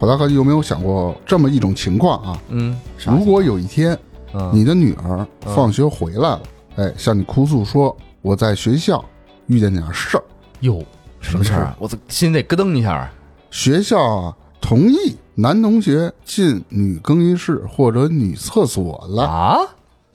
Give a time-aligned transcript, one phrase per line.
[0.00, 2.42] 火大哥，你有没有想过这么一种情况啊？
[2.48, 2.74] 嗯，
[3.06, 3.96] 如果有一天
[4.32, 6.42] 嗯你的女儿放学回来了，
[6.76, 9.04] 哎，向你哭诉说我在学校
[9.46, 10.24] 遇见点事儿，
[10.60, 10.82] 哟，
[11.20, 11.76] 什么事儿啊？
[11.78, 13.12] 我这心得咯噔一下啊！
[13.50, 19.58] 学校啊同意男同学进女更衣室或者女厕所了，啊，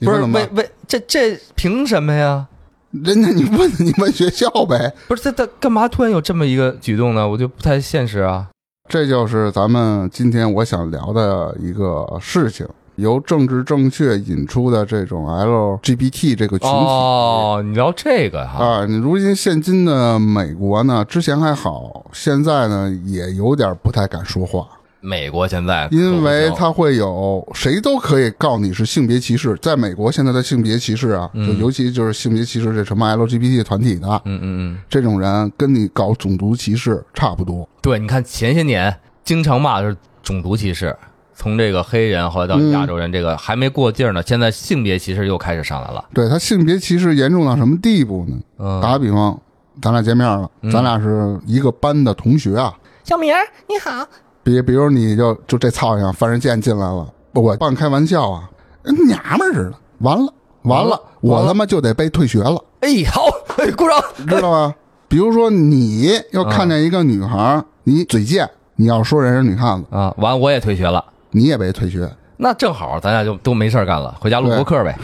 [0.00, 0.20] 不是？
[0.24, 2.48] 为为这这凭什么呀？
[2.90, 7.28] 人家你问 你问学校呗，不是他他干嘛突然有这么一个举动呢？
[7.28, 8.48] 我就不太现实啊。
[8.88, 16.74] 这就是咱们今天我想聊的一个事情，由政治正确引出的这种 LGBT 这个群体。
[16.74, 18.64] 哦，你聊这个哈？
[18.64, 24.66] 啊，你如今现今的美国呢，之前还好，现在呢也有点不太敢说话，
[25.06, 29.56] 美国现在因为可不行它会有谁都可以告你是性别歧视。
[29.62, 37.68] 在美国现在的性别歧视啊，就尤其就是性别歧视这什么 LGBT 团体的嗯嗯嗯，这种人，跟你搞种族歧视差不多。
[37.80, 38.92] 对，你看前些年
[39.24, 40.96] 经常骂的是种族歧视，
[41.34, 46.04] 从这个黑人后来到亚洲人，这个还没过劲儿呢，现在性别歧视又开始上来了。
[46.12, 48.36] 对他性别歧视严重到什么地步呢？
[48.58, 49.40] 嗯，打个比方，
[49.80, 54.04] 咱俩见面了，咱俩是一个班的同学啊，小明儿你好，
[54.46, 58.48] 比比如你就就这操性，犯人剑进来了，我半开玩笑啊，
[58.80, 63.22] 跟娘们儿似的，完了完了，我他妈就得被退学了，哎，好，
[63.58, 64.00] 哎，鼓掌。
[64.28, 64.72] 知道吗？
[65.08, 71.04] 比如说你要看见一个女孩儿，你嘴贱，你要说人是女汉子，啊，完我也退学了。
[71.32, 72.08] 你也被退学。
[72.36, 74.96] 那正好，咱俩就都没事干了，回家录播课呗。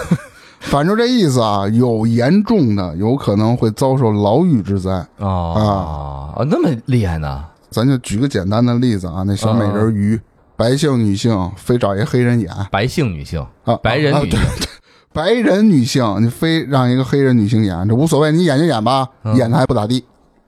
[0.60, 4.90] 反正这意思啊，有严重的，有可能会遭受牢狱之灾。
[5.16, 7.46] 哦啊，那么厉害呢？
[7.74, 10.20] 咱就举个简单的例子啊，那小美人鱼，
[10.56, 14.68] 白姓女性非找一黑人演白姓女性，啊，白人女性啊对，
[15.12, 20.04] 白人女性，你非让一个黑人女性演，这无所谓，你演就演吧，嗯演的还不咋地。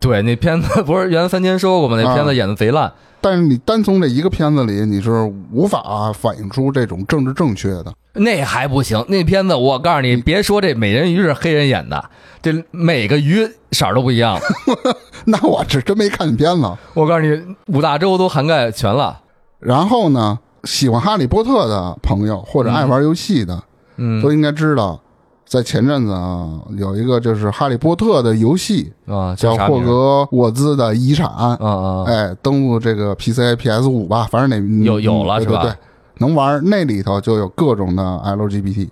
[0.06, 2.00] 对，那片子不是原来三千说过吗？
[2.00, 2.92] 那啊片子演的贼烂。
[3.20, 5.10] 但是你单从这一个片子里，你是
[5.50, 7.92] 无法反映出这种政治正确的。
[8.12, 12.04] 那还不行，那片子我告诉你，别说这美人鱼是黑人演的，
[12.40, 14.38] 这每个鱼色儿都不一样。
[15.26, 16.70] 那我是真没看见片子。
[16.94, 19.18] 我告诉你，五大洲都涵盖全了。
[19.58, 23.60] 然后呢，喜欢哈利波特的朋友或者爱玩游戏的，
[23.96, 25.00] 嗯都应该知道，
[25.46, 31.26] 在前阵子啊，有一个就是哈利波特的游戏啊，叫《霍格沃兹的遗产》。
[31.30, 35.72] 啊啊，哎，登录这个 PC、PS 五吧，反正那有有了是吧对
[36.18, 36.60] 能玩。
[36.68, 38.88] 那里头就有各种的 LGBT，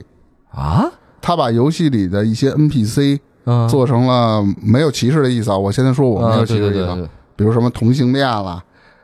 [0.52, 0.86] 啊，
[1.20, 5.58] 他把游戏里的一些 NPC 嗯，做成了没有歧视的意思啊。
[5.58, 8.62] 我现在说我没有啊歧视的意思，比如什么同性恋啦，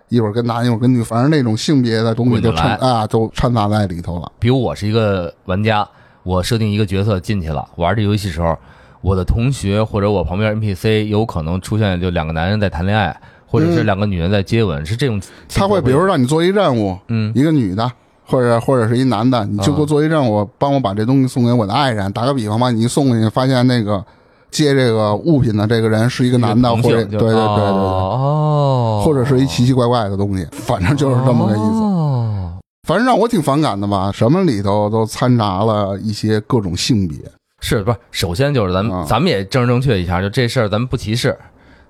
[0.09, 4.31] 一会儿跟男，一会儿跟女，反正那种性别的东西就掺啊，都掺杂在里头了。
[4.39, 5.87] 比如我是一个玩家，
[6.23, 8.57] 我设定一个角色进去了，玩这游戏时候，
[9.01, 13.15] 我的同学或者我旁边 NPC 有可能出现就两个男人在谈恋爱，
[13.47, 15.21] 或者是嗯两个女人在接吻，是这种。
[15.49, 17.91] 他会比如让你做一任务，嗯一个女的。
[18.27, 22.13] 或者或者是一男的，你就给我做一任务，帮我把这东西送给我的爱人。
[22.13, 24.05] 打个比方吧，你一送过去，发现那个
[24.53, 31.81] 接这个物品的这个人是一个男的，或者对对对对对，哦，或者是一奇奇怪怪的东西，反正就是这么个意思。
[31.81, 32.53] 哦，
[32.91, 37.19] 反正让我挺反感的吧，什么里头都掺杂了一些各种性别。
[37.61, 37.97] 是不是？
[38.11, 41.39] 首先就是咱们、啊咱们也正正确一下，就这事儿咱们不歧视，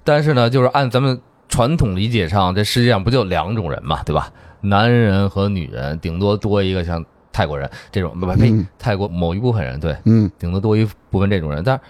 [0.05, 1.19] 但是呢，就是按咱们
[1.49, 4.31] 传统理解上，这世界上不就两种人嘛，对吧？
[4.61, 11.65] 男人和女人，顶多多一个像泰国人这种，不不呸嗯，泰国某一部分人，对，嗯顶多多一部分这种人。
[11.65, 11.83] 但是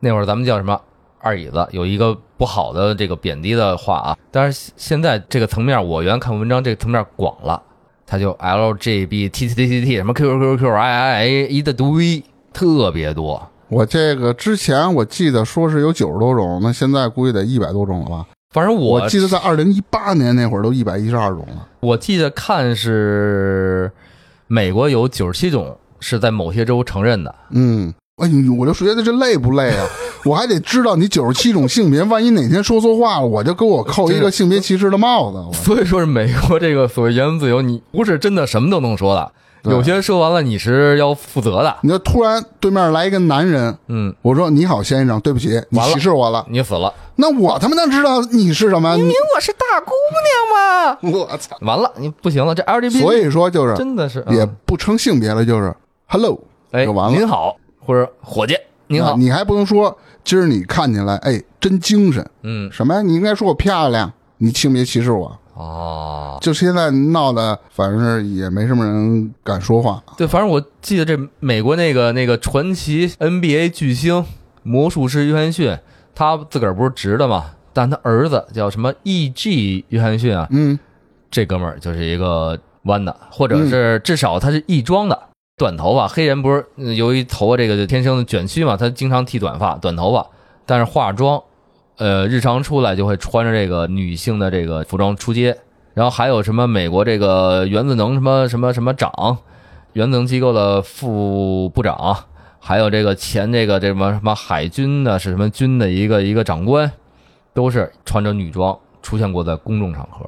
[0.00, 0.80] 那会儿咱们叫什么
[1.18, 4.16] 二椅子，有一个不好的这个贬低的话啊。
[4.30, 7.62] 但是现在这个层面，我原来看文章这个层面广了，
[8.06, 11.46] 它就 L G B T T T T T 什么 Q Q Q I I A
[11.48, 12.22] 一大堆，
[12.52, 13.50] 特别多。
[13.68, 18.26] 我这个之前我记得说是有九十多种，那现在估计得一百多种了吧？
[18.54, 21.66] 反正我我记得在二零一八年那会儿都一百一十二种了。
[21.80, 23.90] 我记得看是
[24.46, 29.86] 美国有九十七种是在某些州承认的，嗯，哎呦，我就觉得这累不累啊？
[30.24, 35.58] 我还得知道你九十七种性别，万一哪天说错话了，我就给我扣一个性别歧视的帽子。
[35.62, 46.46] 所以说是美国这个所谓言论自由，你不是真的什么都能说的，有些说完了你是要负责的，你就突然对面来一个男人，嗯，我说你好先生，对不起，你歧视我了。
[46.48, 46.94] 你死了。
[47.16, 48.96] 那我他妈能知道你是什么？
[48.96, 49.92] 明明我是大姑
[50.24, 51.54] 娘嘛， 我操！
[51.60, 55.74] 完了，你不行了，这 LGBT 所以说就是真的是也嗯不称性别了，就是
[56.06, 56.40] hello
[56.70, 57.18] 哎，就完了。
[57.18, 57.54] 您好，
[57.86, 58.56] 或者伙计，
[58.88, 63.02] 您好，啊你还不能说今儿你看起来哎真精神，嗯，什么呀？
[63.02, 65.38] 你应该说我漂亮，你性别歧视我。
[65.54, 70.02] 哦，就现在闹的，反正是也没什么人敢说话。
[70.14, 74.22] 对，反正我记得这美国那个那个传奇 NBA 巨星
[74.62, 75.78] 魔术师约翰逊，
[76.14, 79.86] 他自个儿不是直的嘛，但他儿子叫什么 E.G.
[79.88, 80.78] 约翰逊啊，嗯，
[81.30, 85.18] 这哥们儿就是一个弯的，或者是至少他是亦庄的。
[85.58, 90.26] 短头发，黑人不是由于头发这个天生的卷曲嘛，他经常剃短发、短头发，
[90.66, 91.42] 但是化妆，
[91.96, 95.56] 呃，日常出来就会穿着这个女性的这个服装出街。
[95.94, 99.38] 然后还有什么美国这个原子能什么什么什么长，
[99.94, 102.24] 原子能机构的副部长，
[102.60, 106.92] 还有这个前这个这什么什么海军的是什么军的一个一个长官，
[107.54, 110.26] 都是穿着女装出现过在公众场合，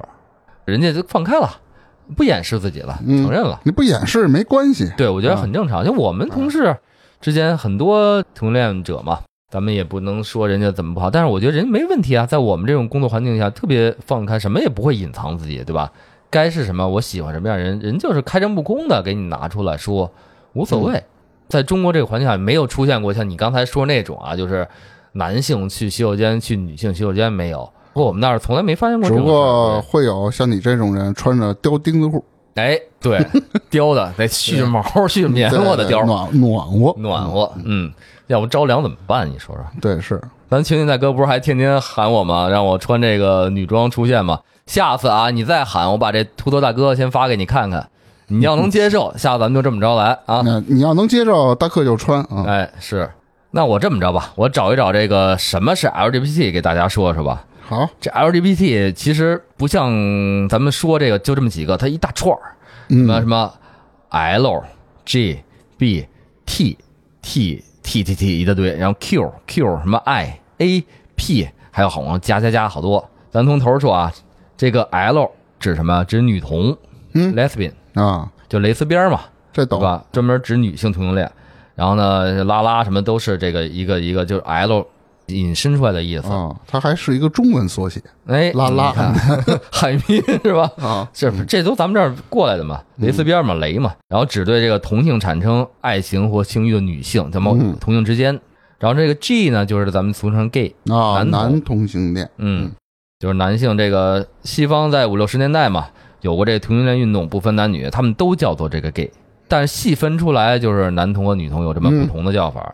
[0.65, 1.47] 人家就放开了，
[2.15, 3.59] 不掩饰自己了，嗯承认了。
[3.63, 4.91] 你不掩饰没关系。
[4.97, 5.85] 对，我觉得很正常。
[5.85, 6.75] 就我们同事
[7.21, 9.19] 之间很多同性恋者嘛，
[9.51, 15.91] 咱们也不能说人家怎么不好，但是我觉得人没问题啊，在我们这种工作环境下，特别放开，什么也不会隐藏自己，对吧？
[16.29, 20.11] 该是什么，我喜欢什么样人，人就是开诚布公的给你拿出来说，
[20.53, 21.03] 无所谓。
[21.47, 24.67] 在中国这个环境下，没有出现过像你刚才说那种啊，就是
[25.13, 27.71] 男性去洗手间，去女性洗手间没有。
[27.93, 29.23] 不过我们那儿从来没发现过只不。
[29.23, 32.23] 过会有像你这种人穿着貂钉子裤，
[32.55, 33.19] 哎，对，
[33.71, 37.51] 貂的得絮着毛、絮着棉 花的貂，对暖暖和暖和。
[37.65, 37.91] 嗯，
[38.27, 39.29] 要不着凉怎么办？
[39.29, 39.63] 你说说。
[39.81, 42.47] 对，是咱青年大哥不是还天天喊我吗？
[42.49, 44.39] 让我穿这个女装出现吗？
[44.65, 47.89] 下次啊，你再喊，我把这秃头大哥先发给你看看。
[48.27, 50.41] 你要能接受， 下次咱们就这么着来啊。
[50.45, 52.45] 那你要能接受，大课就穿啊。
[52.45, 53.09] 哎，是。
[53.51, 57.43] 那我这么着吧，我找一找这个什么是 LGBT，给大家说说吧。
[57.69, 62.41] 好，这 LGBT 其实不像咱们说这个就这么几个，它一大串儿，
[62.89, 63.53] 什么嗯什么
[64.09, 64.63] L、
[65.05, 65.43] G、
[65.77, 66.07] B、
[66.47, 66.75] T、
[67.21, 70.83] T、T、T、T 一大堆，然后 Q、Q 什么 I、A、
[71.15, 73.07] P，还有好像加加加好多。
[73.29, 74.11] 咱从头说啊，
[74.57, 75.29] 这个 L
[75.59, 76.03] 指什么？
[76.05, 76.75] 指女同，
[77.13, 79.21] 嗯，Lesbian 啊，就蕾丝边儿嘛，
[79.53, 80.03] 这懂吧？
[80.11, 81.31] 专门指女性同性恋。
[81.75, 84.87] 然后呢，拉拉什么都是这个一个一个就是 L
[85.29, 86.27] 引申出来的意思。
[86.27, 88.91] 啊，它还是一个中文缩写哎，拉拉
[89.71, 90.71] 海滨是吧？
[90.81, 91.09] 啊。
[91.13, 98.39] 这这都咱们这儿过来的嘛，蕾丝边嘛，雷嘛，然后只对这个同性产生爱情或性欲的女性，叫么嗯同性之间。
[98.79, 102.71] 然后这个 G 呢，就是咱们俗称 gay，啊，男同男同性恋，嗯，
[103.19, 103.77] 就是男性。
[103.77, 105.87] 这个西方在五六十年代嘛，
[106.21, 109.11] 有过这个同性恋运动，不分男女，他们都叫做这个 gay，
[109.49, 112.73] 但是细分出来就是男同和女同有这么不同的叫法。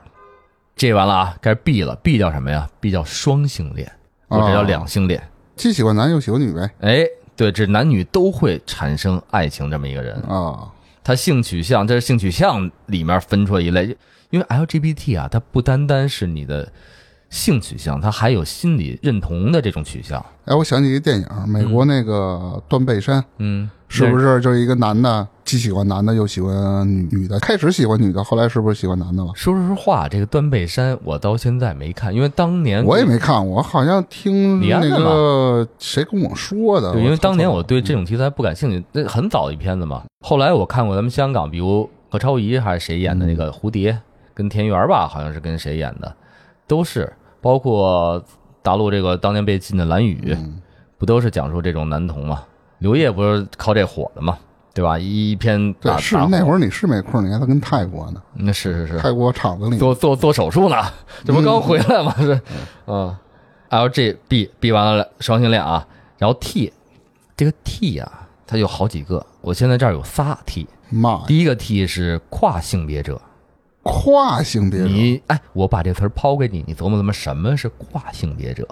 [0.76, 3.90] 这完了啊，该是 B 了，B 叫什么呀？B 叫双性恋，
[4.28, 5.22] 或者叫两性恋。
[5.56, 6.70] 既喜欢男又喜欢女呗。
[6.82, 7.06] 哎，
[7.36, 10.16] 对，这男女都会产生爱情这么一个人。
[10.24, 10.70] 啊，
[11.02, 13.96] 他性取向，这是性取向里面分出来一类，
[14.32, 16.70] 因为 LGBT 啊，它不单单是你的
[17.36, 20.26] 性取向，他还有心理认同的这种取向。
[20.46, 27.38] 哎，我想起一个电影，美国那个断背山，嗯，是不是就是一个男的既喜欢男的又喜欢女女的？
[27.42, 29.32] 开始喜欢女的，后来是不是喜欢男的了？
[29.36, 36.94] 说实话，这个断背山我到现在没看，因为当年我也没看，我好像听那个谁跟我说的。
[36.94, 40.04] 对，因为当年我对这种种题材不感兴趣，那很早一片子嘛。
[40.22, 44.00] 后来我看过咱们香港，比如何超仪还是谁演的那个蝴蝶，
[44.34, 46.16] 跟田园吧，好像是跟谁演的，
[46.68, 47.12] 都是
[47.46, 48.26] 包括
[48.64, 50.36] 大陆这个当年被禁的《蓝雨》，
[50.98, 52.42] 不都是讲述这种男童吗？
[52.80, 54.36] 刘烨不是靠这火的吗，
[54.74, 54.98] 对吧？
[54.98, 58.98] 一一篇大对，是那会儿你是没空，你看他跟泰国呢，那是是是。
[58.98, 59.78] 泰国厂子里。
[59.78, 60.76] 做做做手术呢，
[61.24, 62.16] 这不刚回来吗？
[62.18, 62.42] 是，
[62.88, 63.16] 嗯
[63.70, 65.88] ，L G B B 完了双性恋啊，
[66.18, 66.74] 然后 T
[67.38, 73.22] 这个 T 啊，它有好几个，我现在这儿有仨 T，妈，第一个 T 是跨性别者，
[73.86, 78.68] 跨性别者，你哎，我把这词儿抛给你，你琢磨琢磨什么是跨性别者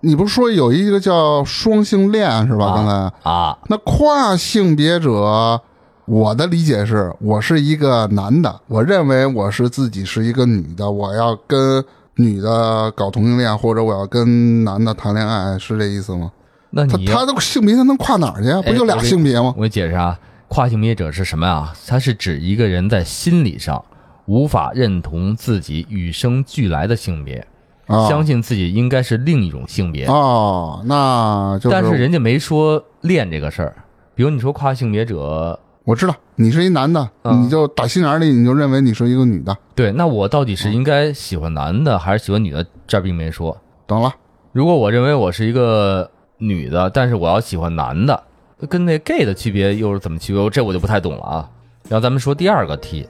[0.00, 2.66] 你不是说有一个叫双性恋是吧？
[2.66, 3.58] 啊刚才啊？
[3.68, 5.60] 那跨性别者，
[6.04, 11.82] 我的理解是我是一个男的，我认为我是自己是一个女的，我要跟
[12.16, 16.30] 女的搞同性恋，或者我要跟男的谈恋爱，是这意思吗？
[16.70, 18.60] 那你他的性别他能跨哪儿去啊？
[18.60, 19.54] 不就俩性别吗？
[19.56, 21.72] 我给你解释啊，跨性别者是什么啊？
[21.86, 23.82] 它是指一个人在心理上
[24.28, 27.44] 无法认同自己与生俱来的性别。
[27.86, 33.74] 啊相信自己应该是另一种性别，哦，那就是但是人家没说恋这个事儿。
[34.14, 42.66] 比如你说跨性别者，我知道你是一男的，嗯你就打心眼里你就认为你是一个女的，对，那我到底是应该喜欢男的还是喜欢女的？
[42.86, 43.56] 这儿并没说。
[43.86, 44.12] 懂了？
[44.52, 48.22] 如果我认为我是一个女的，但是我要喜欢男的，
[48.68, 50.50] 跟那 gay 的区别又是怎么区别？
[50.50, 51.48] 这我就不太懂了啊。
[51.88, 53.08] 然后咱们说第二个 T，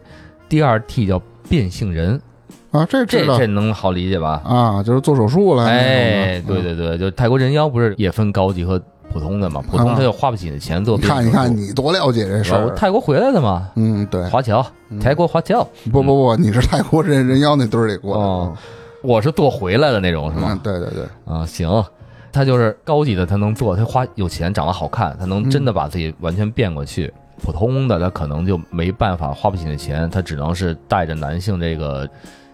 [0.49, 2.21] 第二 T 叫变性人，
[2.71, 4.41] 啊，这这这能好理解吧？
[4.45, 9.63] 啊，就是做手术了那哎，对对对，就泰国人妖不是也分高级和普通的嘛？
[9.71, 10.97] 普通他就花不起那钱做。
[10.99, 12.69] 看，一看，你多了解这事儿。
[12.75, 14.65] 泰国回来的嘛，嗯，对，华侨，
[15.01, 15.67] 泰国华侨。
[15.91, 18.57] 不不不，你是泰国人人妖那堆儿里过来的哦，
[19.03, 20.61] 我是做回来的那种是嗯，吗？
[20.63, 21.83] 对对对，啊，行，
[22.33, 27.13] 他就是高级的，他能做，他花有钱，长得好看，他能真的把自己完全变过去。
[27.43, 32.09] 普通的他可能就没办法花不起那钱，他只能是带着男性这个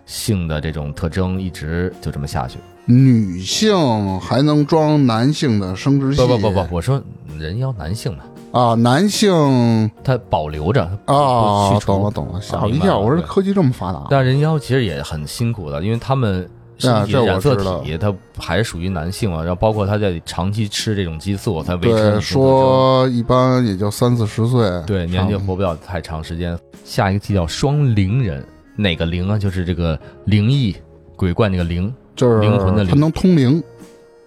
[0.07, 2.59] 性的这种特征，一直就这么下去。
[2.87, 6.21] 女性还能装男性的生殖器？
[6.21, 7.03] 不不不不，我说
[7.39, 16.47] 人妖男性嘛，啊，男性他保留着他啊懂了懂了，吓我一跳，我说科技这么发达，但人妖其实也很辛苦的，因为他们
[16.79, 26.59] 身体这我染色体，它还是属于男性嘛，然后包括他在长期吃这种激素，才维持对，说一般也就三四十岁，对年纪活不了太长时间。
[26.85, 28.45] 下一个 T 叫双灵人，
[28.77, 29.39] 哪个灵啊？
[29.39, 30.77] 就是这个灵异
[31.17, 31.93] 鬼怪那个灵。
[32.17, 33.61] 就是灵魂的灵他能通灵，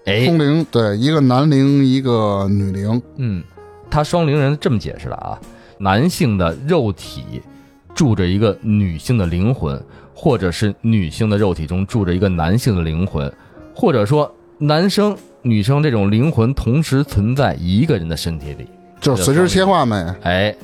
[0.03, 3.41] 哎，通灵，对，一个男灵，一个女灵，嗯，
[3.89, 5.39] 他双灵人这么解释的啊，
[5.77, 7.41] 男性的肉体
[7.95, 9.81] 住着一个女性的灵魂，
[10.19, 13.31] 或者是女性的肉体中住着一个男性的灵魂，
[13.75, 18.67] 或者说男生、女生这种灵魂同时存在一个人的身体里。
[18.99, 20.15] 就是随时切换呗。
[20.23, 20.55] 哎，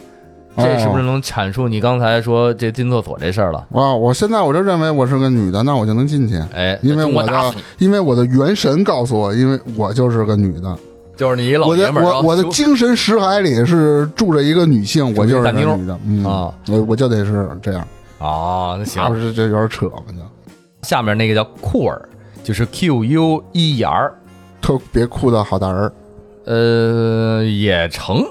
[0.57, 3.63] 这是不是能阐述你刚才说这进厕所这事儿了？
[3.73, 10.75] 哇，我现在我就认为我是个女的，那我就能进去，哎，因为我的因为我的元神告诉我，因为我就是个女的，
[11.15, 17.87] 就是你一老爷们儿，我我的精神识海里是住着一个女性，我就是个女的，嗯啊，我我就得是这样，
[18.23, 20.15] 哦，那行不是这有点扯吧，就
[20.87, 22.07] 下面那个叫酷儿，
[22.43, 24.13] 就是 Q U E R，
[24.61, 25.93] 特别酷的好大人儿，
[26.45, 28.25] 呃，也成。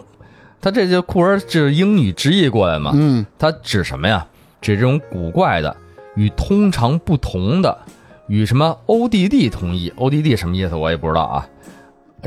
[0.61, 2.93] 他这就酷儿是英语直译过来嘛？
[2.95, 4.27] 嗯，它指什么呀？
[4.61, 5.77] 指这种古怪的、
[6.15, 7.77] 与通常不同的、
[8.29, 10.77] 与什么 ODD 同义？ODD 什么意思？
[10.77, 11.47] 我也不知道啊。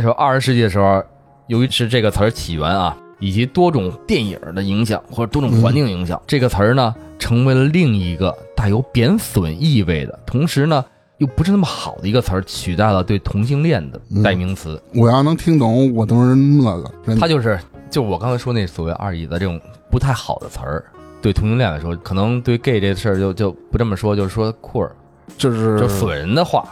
[0.02, 1.02] 说二十世纪的时候，
[1.48, 10.86] 由于是这个词儿起源啊，以及多种电影的影响或者多种环境影响，这个词儿呢成为了另一个带有贬损意味的，同时呢
[11.18, 14.80] 又不是那么好的一个词儿，取代了对同性恋的代名词。
[14.94, 20.86] 我要能听懂，我都是那个，他就是就我刚才说那所谓二姨的这种不太好的词儿，
[21.20, 24.92] 对同性恋来说，可能对 gay 这事儿就就不这么说，就是说酷儿，
[25.36, 26.64] 就是就损人的话。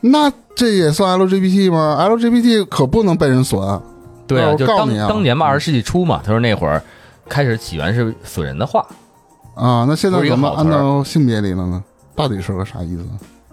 [0.00, 3.80] 那这也算 LGBT 吗？LGBT 可不能被人损，
[4.26, 6.82] 对啊，就当当年嘛，二十世纪初嘛，他说那会儿
[7.28, 8.86] 开始起源是损人的话，
[9.54, 11.82] 啊，那现在是怎么按照性别里了呢？
[12.14, 13.04] 到底是个啥意思？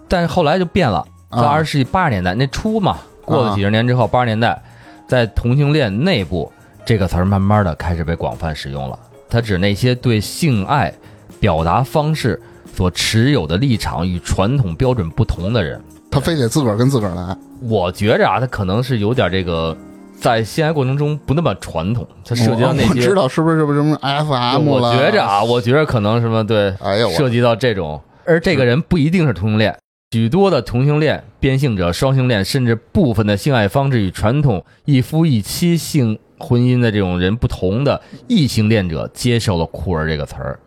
[0.08, 4.60] 但是后来就变了，在啊二十世纪八十年代那初嘛，过了几十年之后，八十年代
[5.06, 6.50] 在同性恋内部
[6.84, 8.98] 这个词儿慢慢的开始被广泛使用了，
[9.28, 10.92] 它指那些对性爱
[11.38, 12.40] 表达方式
[12.74, 15.80] 所持有的立场与传统标准不同的人。
[16.10, 19.76] 他非得自个儿跟自个儿来，我觉着啊，他可能是有点这个，
[20.20, 22.88] 在性爱过程中不那么传统，它涉及到那些。
[22.88, 24.94] 我知道是不是什么什么 FM 我？
[24.94, 29.76] 觉着啊，我觉着可能什么对，哎呀，我涉及到这种，而这个人不一定是同性恋，
[30.12, 40.60] 许多的同性恋、变性者、双性恋，甚至部分的性爱方式与传统一夫一妻性婚姻的这种人不同的异性恋者，接受了“酷儿”这个词儿，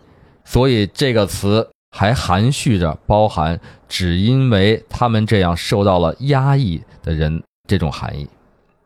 [0.46, 8.28] 所以这个词还含蓄着包含只因为他们这样受到了压抑的人这种含义。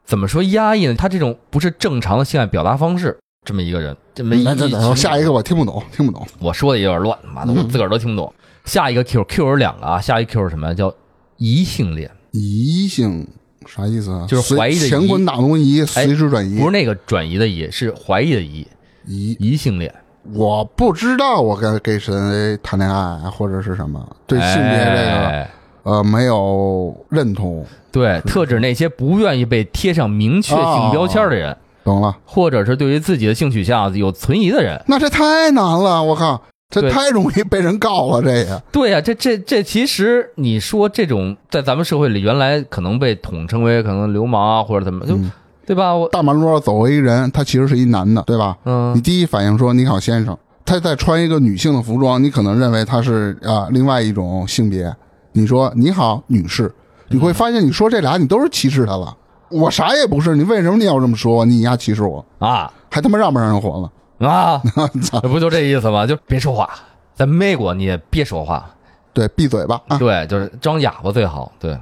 [0.07, 0.95] 怎么说压抑呢？
[0.95, 6.25] 他这种不是正常的性爱表达方式，这么一个人，这么一那那那下一个我听不懂，听不懂。
[6.39, 8.33] 我说的也有点乱，妈的，我嗯自个儿都听不懂。
[8.63, 10.73] 下一个 Q，Q 有两个啊，下一个 Q 是什么？
[10.73, 10.93] 叫
[11.35, 13.27] 异性恋，异性
[13.65, 14.25] 啥意思啊？
[14.27, 18.65] 就是怀疑的疑乾坤大挪移，随时转移，不是那个转移的移，是怀疑的疑，
[19.05, 19.35] 移。
[19.39, 19.93] 移性恋。
[20.33, 25.49] 我不知道我跟跟谁谈恋爱或者是什么，对性别这个、哎
[25.87, 32.13] 呃没有认同，对，特指那些不愿意被贴上明确性标签的人，懂了？
[32.25, 34.81] 或者是对于自己的性取向有存疑的人。
[34.87, 45.31] 那这太难了，我靠，这太容易被人告了，这也对呀、这这这其实你说这种在咱们社会里原来可能被统称为可能流氓啊或者怎么就、嗯
[45.65, 45.95] 对吧？
[45.95, 48.57] 我大马路上走过一人，他其实是一男的，对吧？
[48.65, 54.93] 嗯你嗯第一反应说你好先生，他在穿一个女性的服装，你可能认为他是啊、另外一种性别。
[55.37, 56.73] 你说你好女士，
[57.09, 59.15] 你会发现你说这俩你都是歧视他了。
[59.49, 61.45] 我啥也不是，你为什么你要这么说？
[61.45, 64.27] 你丫歧视我，啊，还他妈让不让人活了？
[64.27, 64.59] 啊，
[65.03, 66.07] 操，不就这意思吗？
[66.07, 66.67] 就别说话，
[67.13, 68.67] 在美国你也别说话，
[69.13, 69.97] 对，闭嘴吧啊！
[69.99, 71.51] 对，就是装哑巴最好。
[71.59, 71.77] 对，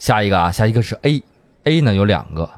[0.00, 2.50] 下一个啊，下一个是 A，A 呢有两个，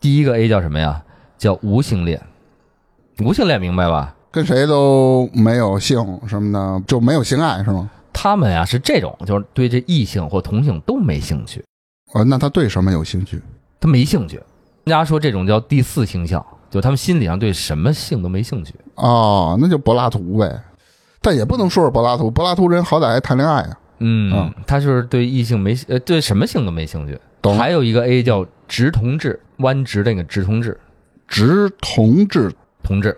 [0.00, 1.02] 第一个 A 叫什么呀？
[1.36, 2.18] 叫无性恋，
[3.18, 4.14] 无性恋明白吧？
[4.30, 7.90] 跟谁都没有性什么的，就没有性爱是吗？
[8.18, 11.62] 他们呀是这种，就是对这异性或同性都没兴趣，
[12.14, 13.42] 哦，那他对什么有兴趣？
[13.78, 14.36] 他没兴趣。
[14.36, 14.44] 人
[14.86, 18.74] 家说这种叫第四倾向，就他们心理上对什么性都没兴趣。
[18.94, 20.58] 哦，那就柏拉图呗。
[21.20, 23.78] 但也不能说是柏拉图，柏拉图人好歹还谈恋爱啊。
[23.98, 27.18] 嗯嗯，他是对异性没呃对什么性都没兴趣。
[27.42, 30.80] 懂还有一个 A 叫直同志，弯直那个直同志，
[31.28, 32.50] 直同志，
[32.82, 33.16] 同志，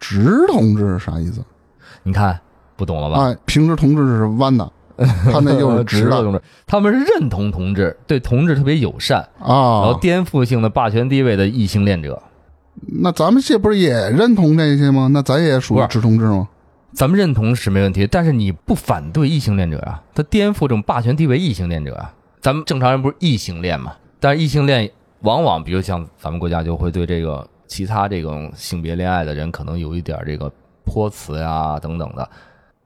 [0.00, 1.44] 直同志是啥意思
[2.02, 2.40] 你看
[2.82, 3.28] 不懂了吧？
[3.28, 3.36] 啊？
[3.46, 9.98] 平时同志是弯的， 他那就是直的的同志，他们是认同同志，对同志特别友善啊，然后啊。
[10.00, 12.20] 颠覆性的霸权地位的异性恋者。
[13.00, 15.08] 那咱们这不是也认同这些吗？
[15.12, 16.48] 那咱也属于直同志吗？
[16.92, 22.12] 咱们认同是没问题，但是你不反对异性恋者啊、他颠覆这种霸权地位异性恋者啊。
[22.40, 23.94] 咱们正常人不是异性恋嘛？
[24.18, 30.52] 但是异性恋往往，比如像咱们国家就会对这个其他这种性别恋爱的人，可能有一点这个
[30.84, 32.28] 泼词呀等等的，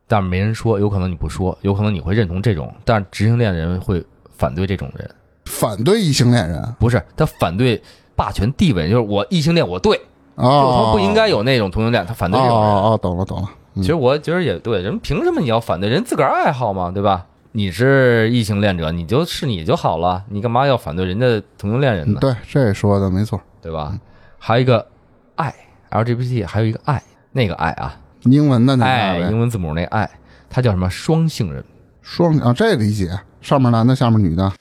[0.08, 4.04] 但是没人说，有可能你不说，有可能你会认同这种，但是直性恋人会
[4.36, 5.10] 反对这种人，
[5.46, 7.82] 反对异性恋人不是他反对
[8.14, 9.96] 霸权地位，就是我异性恋我对，
[10.36, 12.70] 就哦，他不应该有那种同性恋，他反对哦这种人。
[12.70, 13.48] 哦哦，懂了懂了。
[13.74, 17.26] 嗯其实我觉得也对，人凭什么你要反对人自个儿爱好嘛，对吧？
[17.52, 21.26] 你是异性恋者，你就是你就好了，你干嘛要反对人家
[21.58, 22.18] 同性恋人呢？
[22.20, 23.38] 对，这说的没错。
[23.60, 23.98] 对吧？
[24.38, 24.86] 还有一个
[25.34, 25.54] 爱
[25.90, 27.94] LGBT，还有一个爱，那个爱啊，
[28.30, 30.08] 英文的那爱个英文字母那爱，
[30.48, 30.88] 它叫什么？
[30.90, 31.64] 双性人。
[32.02, 34.52] 双啊，这理解，上面男的，下面女的，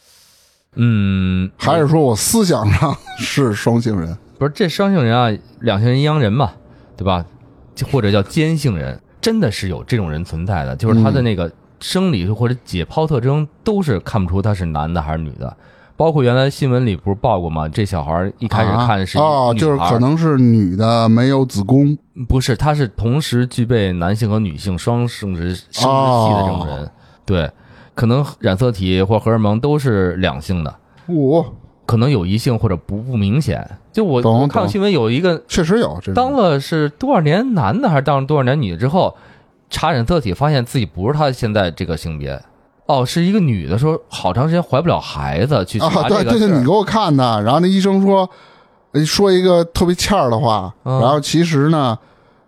[0.73, 4.17] 嗯，还是说我思想上是双性人？
[4.39, 5.29] 不是这双性人啊，
[5.59, 6.53] 两性人阴阳人嘛，
[6.97, 7.23] 对吧？
[7.91, 15.55] 或者叫兼性人，真的是有这种人存在的，就是他的那个生理或者解剖特征都是看不出他是男的还是女的。
[15.97, 17.67] 包括原来新闻里不是报过吗？
[17.69, 21.97] 这小孩一开始看是一啊哦，就是可能是女的没有子宫。
[22.27, 26.91] 不是，他是同时具备男性和女性双生殖生殖器的这种人，
[27.25, 27.51] 对，
[27.93, 30.75] 可能染色体或荷尔蒙都是两性的，
[31.07, 31.53] 我
[31.85, 33.69] 可能有一性或者不不明显。
[33.91, 34.67] 就我我看懂。
[34.67, 39.15] 新闻有一个确实有，当了是多少年男的还是当了多少年女的之后，
[39.69, 42.41] 查染色体发现自己不是他现在这个性别，
[42.87, 48.29] 哦，是一个女的，说好长时间怀不了孩子，去查啊，这个事儿对对对，你给我看的，然后那医生说，
[48.91, 50.99] 呃说一个特别欠儿的话，嗯。
[51.01, 51.97] 然后其实呢，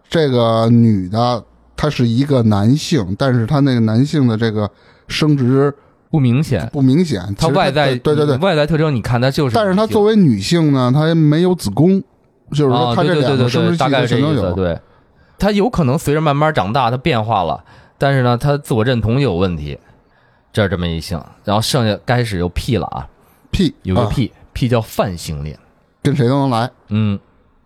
[0.10, 1.44] 这个女的
[1.76, 4.70] 她是一个男性，但是她那个男性的这个
[5.08, 5.74] 生殖
[6.12, 12.00] 不明显，不明显，其实他外在对对对，外在特征你看她就是，但是她作为女性呢，她没有子宫，
[12.52, 14.34] 就是说啊，她这个生殖器大概她全都。
[14.34, 14.54] 有。
[14.54, 14.80] 对，
[15.40, 17.64] 他有可能随着慢慢长大，他变化了，
[17.98, 19.78] 但是呢，他自我认同有问题，
[20.52, 21.22] 这是这么一性。
[21.44, 23.08] 然后剩下开始就 P 了啊
[23.52, 25.58] ，P 有个啊 P，P 叫泛性恋。
[26.02, 27.20] 跟谁都能来，嗯，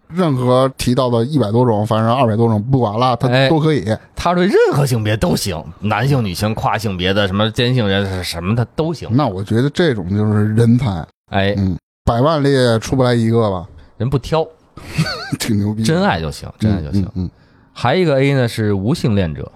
[0.08, 3.86] 任何提到的一百多种，反正二百多种，不管了，他哎都可以。
[4.15, 9.08] 他对任何性别都行，男性、女性、跨性别的，什么兼性人什么的都行。
[9.12, 13.67] 那我觉得这种就是人才，哎，嗯，百万里也出不来一个吧，
[13.98, 14.46] 人不挑，
[15.39, 15.88] 挺牛逼的。
[15.88, 17.08] 真爱就行，真爱就行。
[17.15, 17.30] 嗯
[17.74, 19.50] 还一个 A 呢是无性恋者，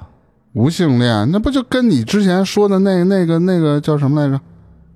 [0.55, 4.39] 无性恋，那不就跟你之前说的那那个那个叫什么来着？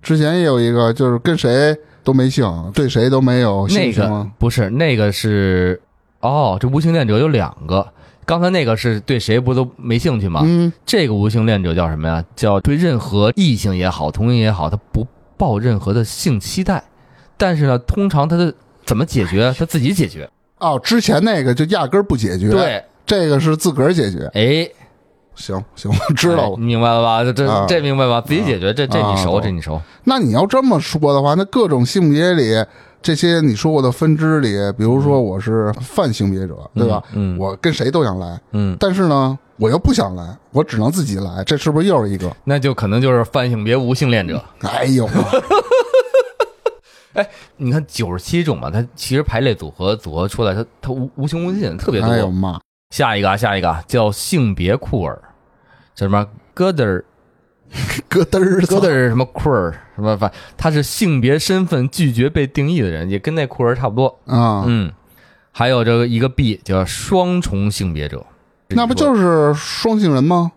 [0.02, 4.32] 之前也有一个，就是跟谁都没性，对谁都没有那个兴趣吗？
[4.39, 5.82] 不是那个是
[6.22, 7.86] 哦，这无性恋者有两个。
[8.26, 10.39] 刚才那个是对谁不都没兴趣吗？
[10.45, 12.24] 嗯，这个无性恋者叫什么呀？
[12.38, 16.82] 叫对任何异性也好，同性也好，他不抱任何的性期待。
[17.36, 18.54] 但是呢，通常他的
[18.86, 19.54] 怎么解决？
[19.60, 20.30] 他自己解决。
[20.60, 24.30] 哦，之前那个就压根儿不解决，，对，这个是自个儿解决。
[24.34, 24.69] 哎，
[25.39, 26.56] 行行，我知道了。
[26.58, 27.23] 哎明白了吧？
[27.23, 28.19] 这这啊这明白吧？
[28.21, 29.82] 自己解决，这这你熟，啊这你熟。
[30.04, 32.54] 那你要这么说的话，那各种性别里，
[33.02, 37.02] 这些你说过的分支里，比如说我是泛性别者，对吧？
[37.13, 42.30] 嗯嗯我跟谁都想来，嗯，但是呢，我又不想来，我只能自己来，这是不是又是一个？
[42.43, 44.43] 那就可能就是泛性别无性恋者。
[44.62, 45.08] 哎呦，
[47.13, 52.10] 哎你看九十七种嘛，它其实排列组合组合出来，它它无无穷无尽，特别多。
[52.10, 52.60] 哎呦妈！
[52.89, 55.21] 下一个啊，下一个啊，叫性别酷儿，
[55.93, 57.04] 叫什么？Goder
[58.10, 64.19] 咯噔儿，Goder 什么酷儿什么反，他是性别身份拒绝被定义的人，也跟那酷儿差不多。
[64.25, 64.91] 啊，嗯，
[65.52, 68.25] 还有这个一个 B 叫双重性别者，
[68.69, 70.52] 那不就是双性人吗？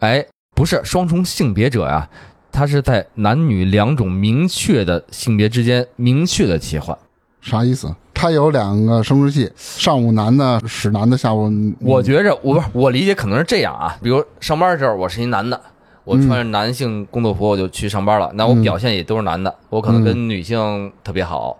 [0.00, 0.24] 哎，
[0.56, 2.08] 不是双重性别者呀、
[2.50, 6.96] 他是在男女两种明确的性别之间明确的切换。
[7.42, 7.94] 啥意思？
[8.24, 15.60] 他他有两个生殖器，上午男的使男的，下午我觉着我不是我理解可能是这样啊，比如上班的时候我是一男的，
[16.04, 21.54] 我穿着男性工作服我就去上班了，那我表现也都是男的，我可能跟女性特别好，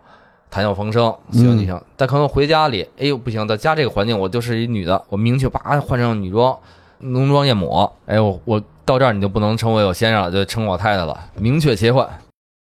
[0.51, 6.59] 谈笑风生，喜欢女性，但可能回家里，哎呦不行，在家这个环境我就是一女的，我明确叭换上女装，
[7.01, 12.09] 浓妆艳抹，哎我我到这儿你就不能称我有先生了，就称我太太了，明确切换，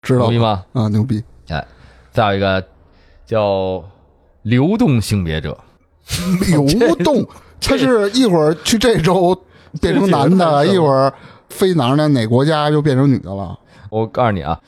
[0.01, 0.65] 知道牛逼吗？
[0.73, 1.23] 啊，牛逼！
[1.49, 1.63] 哎
[2.11, 2.63] 再有一个
[3.25, 3.83] 叫
[4.43, 5.57] 流动性别者，
[6.47, 7.25] 流动，
[7.61, 9.39] 他是一会儿去这州
[9.81, 11.13] 变成男的， 一会儿
[11.49, 12.07] 飞哪儿呢？
[12.09, 13.57] 哪国家又变成女的了？
[13.89, 14.59] 我告诉你啊，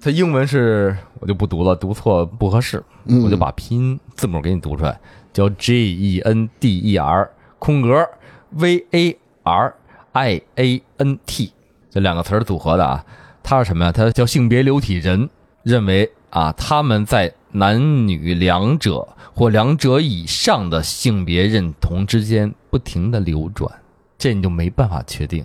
[0.00, 4.98] 他英文是我就不读了，读错不合适，嗯我就把拼音字母给你读出来，
[5.32, 8.08] 叫 G E N D E R 空格
[8.50, 9.74] V A R
[10.12, 11.52] I A N T
[11.90, 13.04] 这两个词儿组合的啊，
[13.42, 13.92] 它是什么呀？
[13.92, 15.28] 它叫性别流体人，
[15.62, 23.70] 认为啊他们在男女两者或两者以上的性别认同之间不停的流转，
[24.18, 25.44] 这你就没办法确定。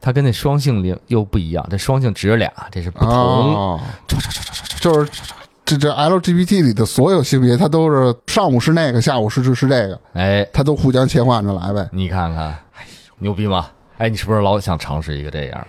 [0.00, 3.08] 它跟那双性恋又不一样，这双性只有俩，这是不同。
[3.10, 3.80] 哦，
[4.80, 5.10] 就是
[5.64, 11.88] 这这 LGBT 里的所有性别，它都是上午是那个，下午是是是这个，哎，它都互相切换着来呗。
[11.92, 12.44] 你看看，
[12.76, 12.86] 哎，
[13.18, 13.68] 牛逼吗？
[13.98, 15.66] 哎，你是不是老想尝试一个这样，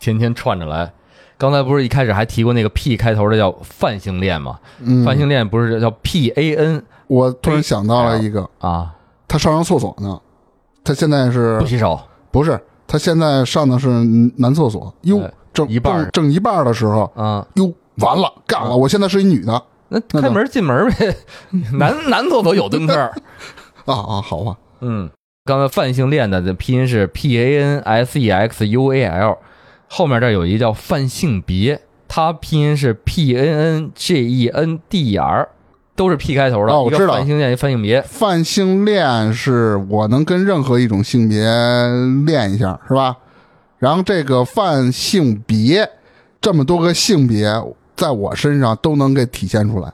[0.00, 0.92] 天天串着来？
[1.36, 4.58] 刚才不是一开始还提过那个 P 开头的叫泛性恋吗？
[4.80, 8.94] 嗯，泛性恋不是叫 P A N 我突然想到了一个，啊？
[9.28, 10.20] 他上上厕所呢，
[10.84, 12.58] 他现在是不洗手，不是？
[12.86, 13.88] 他现在上的是
[14.36, 18.76] 男厕所，哟哎，正一半儿正正一半儿的时候，啊，哟，完了，干了！
[18.76, 21.16] 我现在是一女的那那开门进门呗。
[21.78, 23.12] 男男厕所有蹲坑儿。
[23.86, 25.10] 啊啊，好吧，嗯，
[25.44, 29.38] 刚才泛性恋的这拼音是 P A N S E X U A L，
[29.96, 35.48] 后面这儿有一个叫泛性别，它拼音是 P N N J E N D E R，
[35.94, 36.72] 都是 P 开头的。
[36.72, 38.02] 哦我知道泛性恋，泛性别。
[38.02, 41.44] 泛性恋是我能跟任何一种性别
[42.26, 43.18] 恋一下，是吧？
[43.78, 45.88] 然后这个泛性别，
[46.40, 47.48] 这么多个性别
[47.94, 49.92] 在我身上都能给体现出来。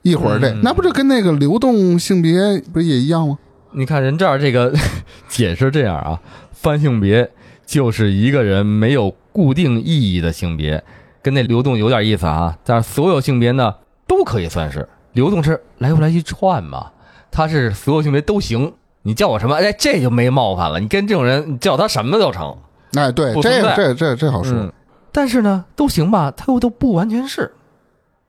[0.00, 3.36] 一会儿这、嗯那不就跟那个流动性别不是也一样吗？
[3.72, 4.72] 你看人这儿这个
[5.28, 6.18] 解释这样啊，
[6.52, 7.30] 泛性别
[7.66, 10.82] 就是一个人没有固定意义的性别，
[11.22, 12.58] 跟那流动有点意思啊。
[12.64, 13.74] 但是所有性别呢
[14.06, 16.90] 都可以算是流动，是来回来去串嘛，
[17.30, 18.72] 他是所有性别都行。
[19.02, 19.54] 你叫我什么？
[19.56, 20.80] 哎，这就没冒犯了。
[20.80, 22.56] 你跟这种人，你叫他什么都成。
[22.94, 24.72] 哎，对，这这这这好说，嗯，
[25.12, 27.52] 但是呢，都行吧，他又都不完全是。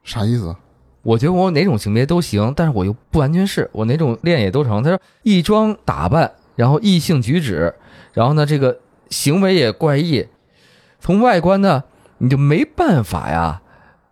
[0.04, 0.56] 啥意思？
[1.02, 4.82] 我觉得我哪种性别都行，但是我又不完全是，我哪种恋也都成。
[4.82, 7.74] 他说一装打扮，然后异性举止，
[8.12, 8.78] 然后呢这个
[9.10, 10.28] 行为也怪异，
[11.00, 11.84] 从外观呢
[12.18, 13.62] 你就没办法呀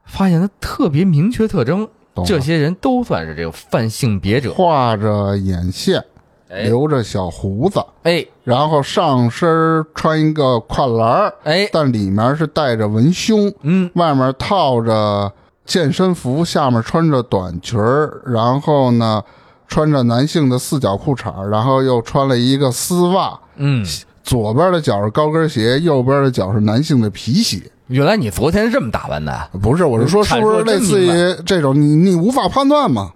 [0.06, 1.88] 发现他特别明确特征。
[2.26, 4.54] 这些人都算是这个泛性别者。
[4.54, 6.04] 画着眼线，
[6.48, 6.62] 哎。
[6.62, 8.24] 留着小胡子，哎。
[8.44, 15.34] 然后上身穿一个跨栏儿，哎，但里面是带着文胸，嗯，外面套着
[15.66, 19.24] 健身服，下面穿着短裙儿，然后呢
[19.68, 23.84] 穿着男性的四角裤衩，然后又穿了一个丝袜，嗯，
[24.24, 27.62] 左边的脚是高跟鞋，右边的脚是男性的皮鞋。
[27.88, 29.50] 原来你昨天是这么打扮的。
[29.62, 33.12] 不是，我是说，是不是类似于这种你你无法判断嘛，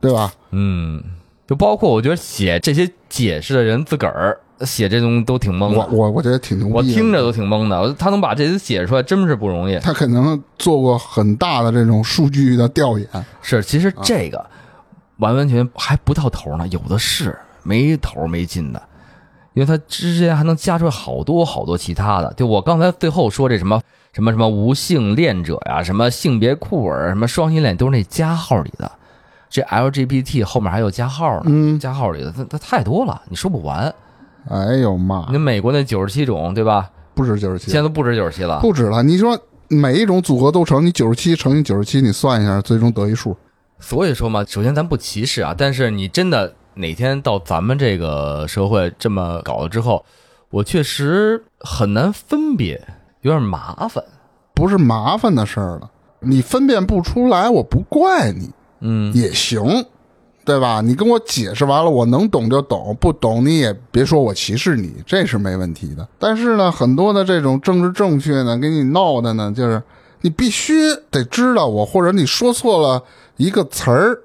[0.00, 0.32] 对吧？
[0.50, 1.02] 嗯，
[1.46, 5.78] 就包括我觉得写这些解释的人自个儿写这东西都挺懵的。
[5.78, 9.78] 我我我觉得挺牛逼，我听着都挺懵的，他能把这些写出来，真是不容易。
[9.80, 13.06] 他可能做过很大的这种数据的调研。
[13.42, 14.44] 是，其实这个
[15.18, 18.82] 完完全还不到头呢，有的是没头没劲的，
[19.56, 22.30] 因为它之间还能加出来好多好多其他的。
[22.36, 23.80] 就我刚才最后说这什么
[24.12, 28.92] 什么什么无性恋者呀，什么性别酷儿，什么双性恋，都是那加号里的。
[29.48, 33.92] 这 LGBT 后面还有加号呢，嗯，加号里的它它太多了，你说不完。
[34.50, 36.90] 哎呦妈那，美国那九十七种，对吧？
[37.14, 38.60] 不止九十七现在，都不止九十七了。
[38.60, 39.02] 不止了。
[39.02, 39.38] 你说
[39.68, 43.34] 每一种组合都成，你九十七乘以九十七，你算一下，最终得一数。
[43.80, 50.04] 所以说嘛，首先咱不歧视啊，但是你真的哪天到咱们这个社会这么搞了之后，
[50.50, 52.80] 我确实很难分辨，
[53.22, 54.04] 有点麻烦。
[54.54, 59.84] 不是麻烦的事儿了，你分辨不出来，我不怪你嗯，也行，
[60.44, 60.80] 对吧？
[60.80, 66.06] 你跟我解释完了，我能懂就懂，不懂你也别说我歧视你，这是没问题的。
[66.18, 69.82] 但是呢，很多的这种政治正确呢，给你闹的呢，就是
[70.20, 70.74] 你必须
[71.10, 73.02] 得知道我，或者你说错了
[73.36, 74.20] 一个词儿，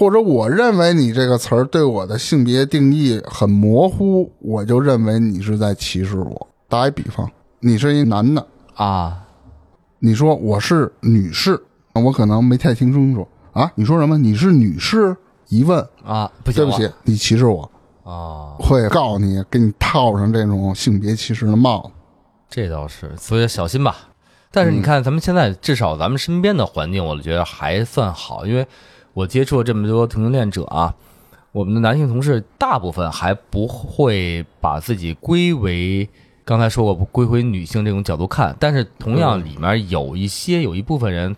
[0.00, 6.48] 或者我认为你这个词儿对我的性别定义很模糊，我就认为你是在歧视我。
[6.70, 8.46] 打一比方，你是一男的。
[8.76, 9.22] 啊，
[9.98, 13.28] 你说我是女士，我可能没太听清楚。
[13.52, 14.16] 啊，你说什么？
[14.16, 15.14] 你是女士？
[15.50, 17.70] 一问，啊，不行，对不起，你歧视我，
[18.02, 21.90] 啊，会告你，给你套上这种性别歧视的帽子。
[22.48, 23.96] 这倒是，所以小心吧。
[24.50, 28.66] 但是你看，咱们现在至少咱们身边的环境，我觉得还算好，因为
[29.12, 30.94] 我接触了这么多同性恋者啊，
[31.52, 36.08] 我们的男性同事大部分还不会把自己归为
[36.44, 41.34] 刚才说过不归回女性这种角度看，但是同样里面有一些有一部分人，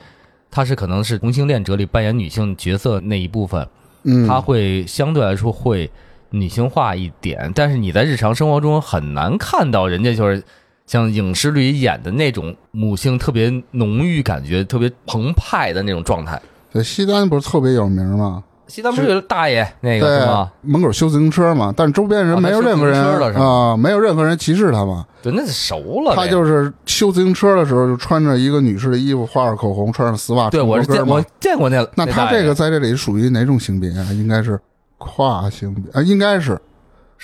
[0.50, 3.66] 他是可能是同性恋者里扮演女性角色那一部分，
[4.04, 5.90] 嗯，他会相对来说会
[6.30, 10.42] 女性化一点，但是你在日常生活中很难看到人家就是
[10.86, 16.40] 像影视里演的那种母性特别浓郁、感觉特别澎湃的那种状态。
[16.72, 18.42] 这西单不是特别有名吗？
[18.68, 22.98] 西单不是有个大爷那个对是吗？，门口修自行车嘛，但周边人啊没有任何人
[23.34, 25.04] 啊，没有任何人歧视他嘛。
[25.20, 26.16] 对，那是熟了。
[26.16, 34.08] 他就是修自行车的时候，就穿着一个女士的衣服，画着口红，穿上丝袜，对我是见我穿高跟嘛见过那那他这个在这里属于哪种性别啊？
[34.12, 34.58] 应该是
[34.96, 36.58] 跨性别啊，应该是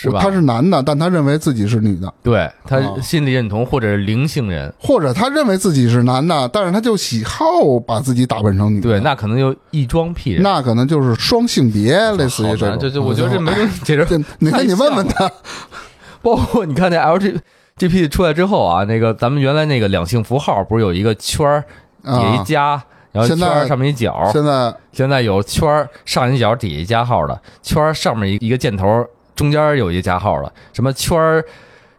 [0.00, 0.20] 是吧？
[0.22, 7.44] 他是男的，但他认为自己是女的，对他啊心理认同或者是灵性人，或者他认为自己是男的，但是他就喜好
[7.84, 8.88] 把自己打扮成女的。
[8.88, 10.42] 对，那可能就异装癖人。
[10.44, 12.68] 那可能就是双性别，类似于这种。
[12.68, 14.04] 好难这这我觉得这没人解释。
[14.04, 15.28] 这， 你看你问问他，
[16.22, 17.36] 包括你看那 L G
[17.76, 21.64] G P 出来之后啊，那个咱们原来那个两性符号不是有一个圈儿
[22.04, 29.04] 底下一啊，加，然后圈儿上面一角，现在现在有圈儿上一角底下一加号的，圈儿上面一一个箭头，
[29.38, 31.44] 中间有一个加号的，什么圈儿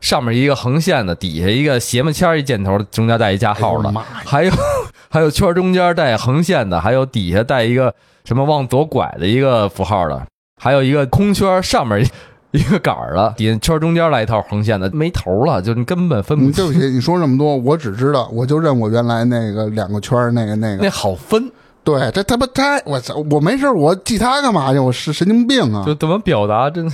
[0.01, 3.89] 上面一个横线的，底下一个斜面签儿一箭头，中间带一加号的
[4.25, 4.51] 还有
[5.09, 10.21] 还有圈儿中间带横线的，还有底下带一个什么往左拐的一个符号的，
[10.61, 12.05] 还有一个空圈儿上面
[12.51, 16.53] 一个杆儿的，底下圈儿中间来一套横线的，没头了，就你根本分不清。
[16.53, 20.89] 对不起，你说这么多，我只知道，我就认我原来那个两个圈儿那个那个那。
[20.89, 21.51] 好分，
[21.83, 23.15] 对，这他妈太我操！
[23.29, 24.79] 我没事儿我记他干嘛去？
[24.79, 25.83] 我是神经病啊！
[25.85, 26.91] 就怎么表达，真的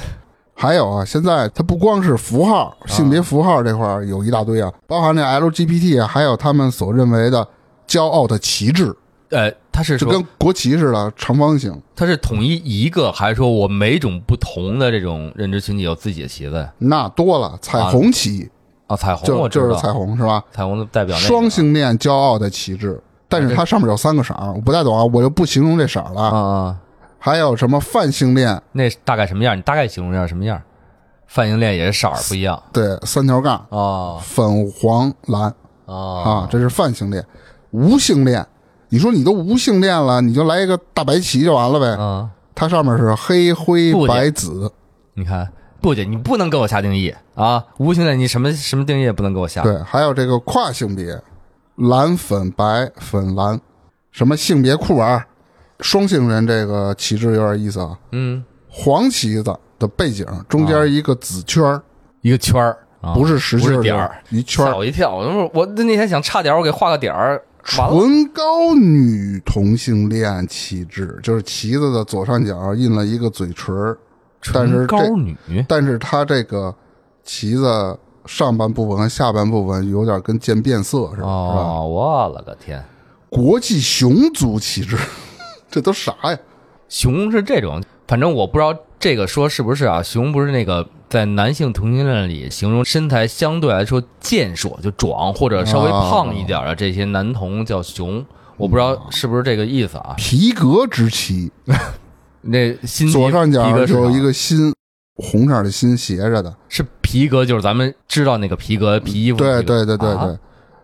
[0.57, 7.45] 还有啊，现在它不光是符号、性别符号这块儿有一大堆啊，包含那 LGBT 啊，还有他们所认为的
[7.85, 8.95] 骄傲的旗帜，
[9.29, 11.79] 呃，它是说就跟国旗似的，长方形。
[11.93, 16.73] 它是统一一个，还是说我每种不同的这种认知群体有自己的旗子呀？
[16.77, 18.49] 那多了，彩虹旗、
[18.87, 20.41] 啊，彩虹就我知，就是彩虹是吧？
[20.51, 26.21] 彩虹的代表那个双性恋骄傲的旗帜，但是它上面有三个色儿，我不太懂啊，我就不形容这色儿了。
[26.21, 26.77] 啊啊，
[27.25, 28.61] 还有什么泛性恋？
[28.73, 29.57] 那大概什么样？
[29.57, 30.61] 你大概形容一下什么样？
[31.25, 35.51] 泛性恋也是色儿不一样对，三条杠，哦粉黄蓝
[35.85, 37.25] 哦啊，这是泛性恋。
[37.71, 38.45] 无性恋，
[38.89, 41.97] 你说你都无性恋了，你就来一个大白旗就完了呗。
[41.99, 44.71] 嗯，它上面是黑灰不白紫，
[45.15, 47.65] 你看不姐，你不能给我下定义啊！
[47.79, 49.63] 无性恋你什么什么定义也不能给我下。
[49.63, 51.19] 对，还有这个跨性别，
[51.77, 53.59] 蓝粉白粉蓝，
[54.11, 55.25] 什么性别酷儿，
[55.79, 57.97] 双性人这个旗帜有点意思啊。
[58.11, 61.81] 嗯，黄旗子的背景中间一个紫圈儿，
[62.21, 64.69] 一个圈儿，啊不是实心儿点儿，一圈儿。
[64.69, 65.15] 吓我一跳。
[65.15, 67.41] 我我那天想差点儿，我给画个点儿，
[67.77, 67.95] 完了。
[67.95, 73.97] 纯高女同性恋旗帜，就是旗子的左上角印了一个嘴唇儿，
[74.53, 76.73] 但是纯高这女但是它这个
[77.23, 81.27] 旗子上半部分和下半部分有点跟渐变色似的，是吧？
[81.27, 82.83] 哦，我了个天！
[83.29, 84.97] 国际熊族旗帜，
[85.75, 86.39] 这都啥呀？
[86.87, 90.01] 熊是这种，反正我不知道这个说是不是啊？
[90.01, 100.13] 熊不是那个在男性同性恋里形容身材相对来说健硕，就壮或者稍微胖一点的这些男童叫熊，我不知道是不是这个意思啊？
[100.15, 101.51] 皮革之妻，
[102.39, 104.73] 那心左上角一个心，
[105.17, 106.55] 红色的心斜着的。
[106.69, 110.37] 是皮革，就是咱们知道那个皮革皮衣服对那个，对对对对，啊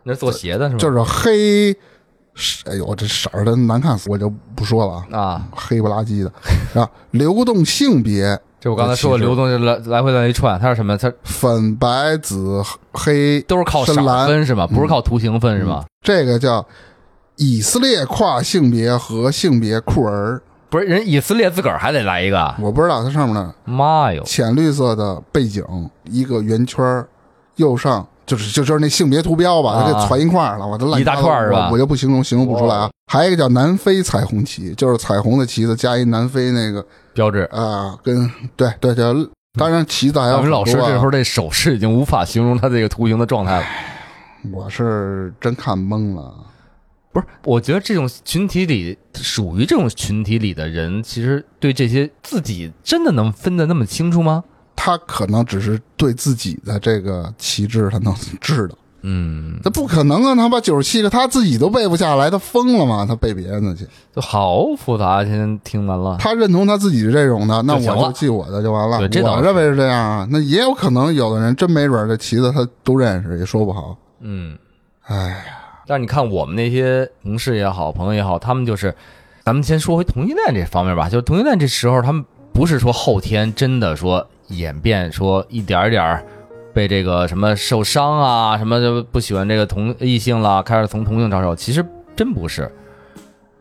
[0.04, 0.80] 那是做鞋的是吗？
[0.80, 1.74] 就是黑，
[2.66, 6.32] 哎呦，这色儿真难看死，我就不说了啊，啊，黑不拉几的。
[6.74, 10.98] 然后流动性别，就我刚才说的，流动就来来回来一串，它是什么？
[10.98, 12.64] 它粉白紫
[12.94, 13.94] 黑都是靠色
[14.28, 14.66] 分是吗？
[14.66, 15.86] 不是靠图形分是吗？
[16.06, 16.66] 这个叫
[17.36, 24.24] 以色列跨性别和性别酷儿，不是，人以色列自个儿还得来一个，我不知道它上面的妈哟！
[24.24, 25.64] 浅绿色的背景，
[26.06, 27.08] 一个圆圈儿，
[27.58, 32.90] 右上就是就就是那性别图标吧，啊它给攒一块儿了，我都乱一大块儿是吧我我就不形容，形容不出来啊。
[33.12, 37.42] 还有一个叫南非彩虹旗，就是彩虹的旗子加一南非那个标志。
[37.52, 39.14] 啊，跟对对叫，
[39.60, 43.66] 当然旗子还有咱们老师这时候这手势已经无法形容他这个图形的状态了。
[44.54, 46.34] 我是真看懵了。
[47.12, 54.46] 不是，我觉得这种群体里属于这种群体里的人，其实对这些自己真的能分得那么清楚吗？
[54.84, 60.34] 他可能只是对自己的这个旗帜他能知道，嗯，这不可能啊！
[60.34, 63.06] 他把九十七个他自己都背不下来，他疯了吗？
[63.08, 65.24] 他背别人的去，就好复杂。
[65.24, 69.08] 现在听完了，他认同他自己是这种的，那我就记我的就完了。
[69.08, 73.96] 对我认为是这样啊，那也有可能有的人真没准这旗子他都认识，也说不好。
[74.22, 74.58] 嗯。
[75.04, 75.36] 哎呀，
[75.86, 78.96] 但是你看我们那些同事也好，朋友也好，他们就是，
[79.46, 81.08] 咱们先说回同性恋这方面吧。
[81.08, 86.24] 就是同性恋这时候，他们不是说后天真的说演变，说一点儿点儿
[86.74, 91.56] 被这个什么受伤啊，什么就不喜欢这个同异性了，开始从同性着手。
[91.56, 91.86] 其实
[92.16, 92.72] 真不是，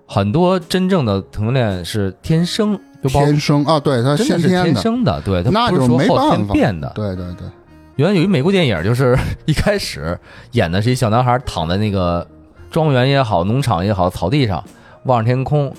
[0.07, 6.93] 很多真正的同性恋是天生就天生啊，对他真的是先天生的，对，他不是说后没办法天变的。
[6.95, 7.49] 对对对，
[7.97, 10.19] 原来有一美国电影，就是一开始
[10.53, 12.27] 演的是一小男孩躺在那个
[12.71, 14.63] 庄园也好、农场也好、草地上，
[15.05, 15.73] 望着天空，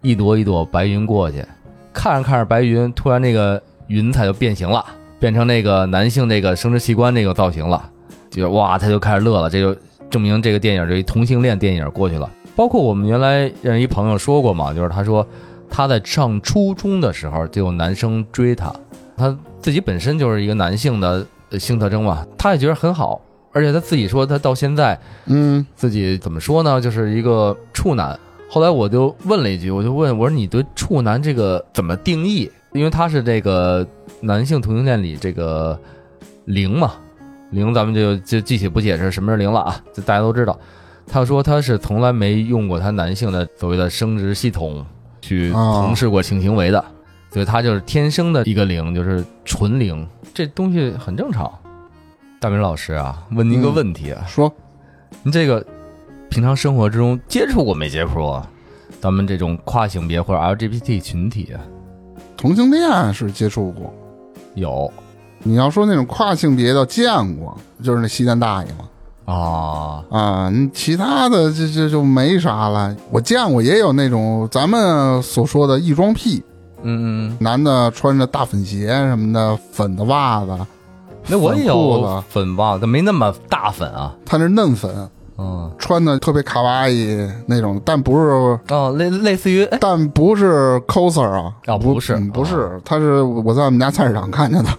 [0.00, 1.44] 一朵一朵白云过去，
[1.92, 4.84] 看着看着白云，突然那个云彩就变形了，
[5.18, 7.90] 变成那个男性那个生殖器官那个造型了，
[8.30, 9.78] 就哇，他就开始乐了，这就
[10.10, 12.30] 证明这个电影这一同性恋电影过去了。
[12.56, 15.26] 包括我们原来认识一朋友说过嘛，就是他说
[15.70, 18.74] 他在上初中的时候就有男生追他，
[19.16, 23.20] 他自己本身就是一个男性的呃性特征嘛，他也觉得很好，
[23.52, 28.18] 而且他自己说他到现在嗯自己怎么说呢，就是一个处男。
[28.50, 32.50] 后来我就问了一句，我就问我说你对处男这个怎么定义？
[32.72, 33.86] 因为他是这个
[34.20, 35.78] 男性同性恋里这个
[36.46, 36.94] 零嘛，
[37.50, 40.58] 零咱们就就具体不解释什么是零了啊，这大家都知道。
[41.06, 44.84] 他说他是从来没用过他男性的所谓的生殖系统
[45.20, 46.82] 去哦从事过性行为的，
[47.30, 51.52] 所以他就是天生的一个零，就是纯零，这东西很正常。
[52.40, 54.52] 大明老师啊，问您一个嗯问题啊，说
[55.22, 55.64] 您这个
[56.30, 58.46] 平常生活之中接触过没接触过
[59.00, 61.60] 咱们这种跨性别或者 LGBT 群体啊？
[62.42, 63.94] 同性恋是接触过，
[64.56, 64.92] 有。
[65.44, 69.32] 你要说那种跨性别的见过，就是那西单大爷嘛。
[69.32, 72.96] 啊，啊，其他的这这就没啥了。
[73.12, 76.42] 我见过也有那种咱们所说的异装癖，
[76.82, 80.58] 嗯嗯，男的穿着大粉鞋什么的，粉的袜子，
[81.28, 82.24] 那我也有子。
[82.28, 84.12] 粉袜，但没那么大粉啊。
[84.26, 87.16] 他那嫩粉，嗯，穿的特别卡哇伊
[87.46, 94.70] 那种，但不是，哦，类类似于哎，但不是 coser 啊，不哦不是嗯不是，他是我在我们家菜市场看见的，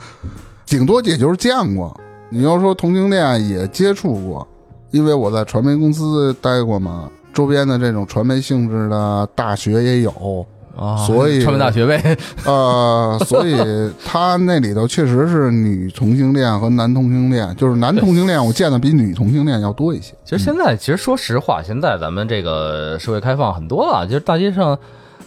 [0.66, 1.94] 顶多也就是见过。
[2.30, 4.46] 你要说同性恋也接触过，
[4.90, 10.46] 因为我在传媒公司待过嘛，周边的这种传媒性质的大学也有，
[10.78, 12.16] 啊，所以传媒大学呗。
[12.46, 13.56] 呃，所以
[14.04, 20.14] 他那里头确实是女同性恋和男同性恋，就是男同性恋我见的比女同性恋要多一些。
[20.24, 24.78] 其实现在，其实说实话，现在咱们这个社会开放很多了，就是大街上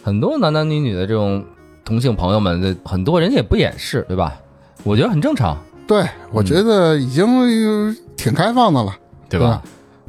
[0.03, 1.43] 很多男男女女的这种
[1.83, 4.33] 同性朋友们，这很多人家也不掩饰，对吧？
[4.83, 8.95] 我觉得很正常，对，我觉得已经呃挺开放的了，
[9.29, 9.61] 对吧？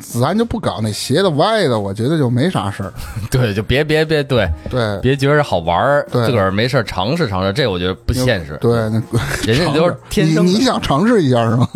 [0.03, 2.93] 咱就不搞那斜的歪的，我觉得就没啥事儿。
[3.31, 8.59] 对，就别别别，对， 对别觉着好玩儿，对自个儿没事儿尝试尝试，这我觉得不现实。
[8.61, 9.03] 对，那
[9.47, 11.69] 人家都是天生你你想尝试一下是吗？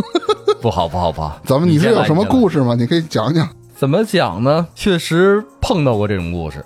[0.60, 1.40] 不好不好不好。
[1.44, 2.24] 咱们你是有什么？
[2.24, 2.74] 故事吗？
[2.74, 3.48] 你可以讲讲。
[3.76, 4.66] 怎么讲呢？
[4.74, 6.64] 确实碰到过这种故事，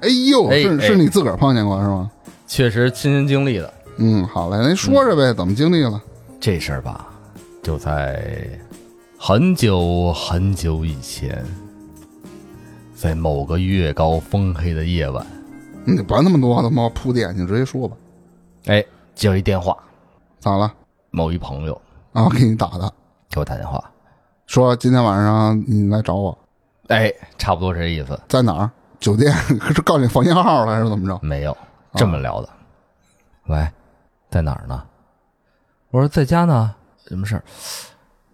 [0.00, 2.10] 哎呦，是是你自个儿碰见过是吗？
[2.48, 3.72] 确实亲身经历的。
[3.98, 6.00] 嗯，好嘞，那说说呗，怎么经历了？
[6.40, 7.06] 这事儿吧，
[7.62, 8.48] 就在
[9.18, 11.44] 很久很久以前，
[12.94, 15.26] 在某个月高风黑的夜晚，
[15.84, 17.96] 你别那么多他妈铺垫，你直接说吧。
[18.66, 19.76] 哎，接了一电话，
[20.38, 20.72] 咋了？
[21.10, 21.80] 某一朋友
[22.12, 22.92] 啊，给你打的，
[23.30, 23.82] 给我打电话，
[24.46, 26.38] 说今天晚上你来找我，
[26.88, 28.20] 哎，差不多这意思。
[28.28, 28.70] 在哪儿？
[29.00, 31.18] 酒店是告诉你房间号了还是怎么着？
[31.22, 31.56] 没有
[31.94, 32.48] 这么聊的。
[33.46, 33.66] 喂，
[34.30, 34.84] 在哪儿呢？
[35.90, 36.74] 我说在家呢。
[37.08, 37.44] 什么事儿？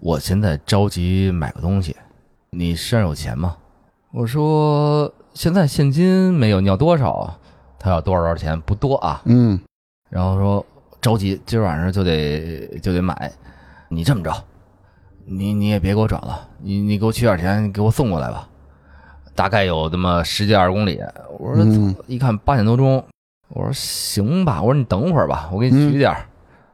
[0.02, 1.94] 我现在着急买个东西，
[2.50, 3.56] 你身上有钱吗？
[4.10, 7.38] 我说现在现金没有，你要多少啊？
[7.78, 8.60] 他要多少多少钱？
[8.62, 9.22] 不多啊。
[9.26, 9.60] 嗯
[10.10, 10.66] 然后说
[11.00, 13.30] 着急，今儿晚上就得就得买。
[13.88, 14.34] 你这么着，
[15.24, 18.48] 你你也别给我转了，你你给我取点钱，给我送过来吧。
[19.36, 21.00] 大概有那么十几二十公里。
[21.38, 23.04] 我说、嗯一看八点多钟，
[23.50, 26.26] 我说行吧，我说你等会儿吧，我给你取点儿、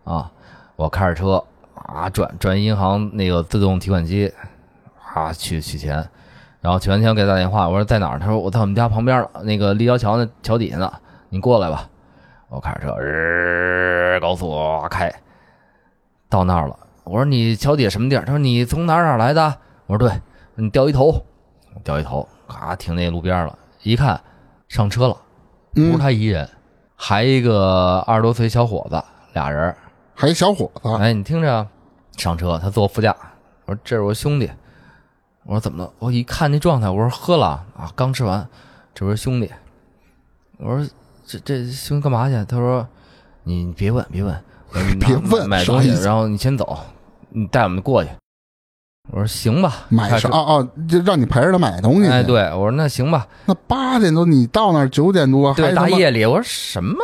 [0.04, 0.32] 啊。
[0.76, 1.44] 我开着车
[1.88, 4.30] 啊转转银行那个自动提款机
[5.14, 6.06] 啊去取钱，
[6.60, 8.18] 然后取完钱我给他打电话，我说在哪儿？
[8.18, 10.92] 他说我在我们家旁边了，那个立交桥那桥底下呢，
[11.30, 11.88] 你过来吧。
[12.50, 14.54] 我开着车，日高速
[14.90, 15.10] 开，
[16.28, 16.78] 到那儿了。
[17.04, 18.24] 我说你桥底下什么地儿？
[18.24, 19.54] 他说你从哪儿哪儿来的？
[19.86, 20.20] 我说对，
[20.56, 21.24] 你掉一头，
[21.82, 23.58] 掉一头，咔停那路边了。
[23.82, 24.20] 一看
[24.68, 25.16] 上车了，
[25.74, 26.48] 不是嗯，他一人，
[26.96, 29.02] 还一个二十多岁小伙子，
[29.32, 29.74] 俩人。
[30.14, 31.66] 还一小伙子，哎，你听着啊，
[32.18, 33.16] 上车，他坐副驾，
[33.64, 34.50] 我说这是我兄弟。
[35.44, 35.90] 我说怎么了？
[35.98, 38.46] 我一看那状态，我说喝了啊，刚吃完。
[38.94, 39.50] 这不是兄弟。
[40.58, 40.86] 我说
[41.24, 42.34] 这这兄弟干嘛去？
[42.44, 42.86] 他说
[43.44, 44.36] 你你别问别问，
[44.90, 46.78] 你别问 买东西然后你先走，
[47.30, 48.10] 你带我们过去。
[49.10, 50.68] 我说行吧，买开车啥啊啊？
[50.86, 52.08] 就让你陪着他买东西。
[52.10, 56.98] 哎，对，我说那行吧，那八点多你到那儿九点多，对，还大夜里，我说什么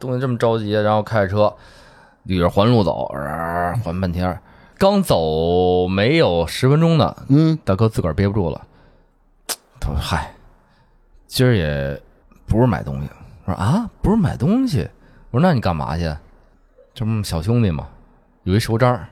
[0.00, 0.70] 东西这么着急？
[0.70, 1.54] 然后开着车
[2.26, 4.40] 捋着环路走，呃环半天儿，
[4.82, 8.60] 刚走没有十分钟呢，嗯，大哥自个儿憋不住了，
[9.78, 10.34] 他说：“嗨，
[11.28, 12.02] 今儿也
[12.48, 13.08] 不是买东西。”
[13.46, 14.80] 我说：“啊，不是买东西？”
[15.30, 16.12] 我说：“那你干嘛去？
[16.94, 17.86] 这不是小兄弟嘛？
[18.42, 19.06] 有一收章，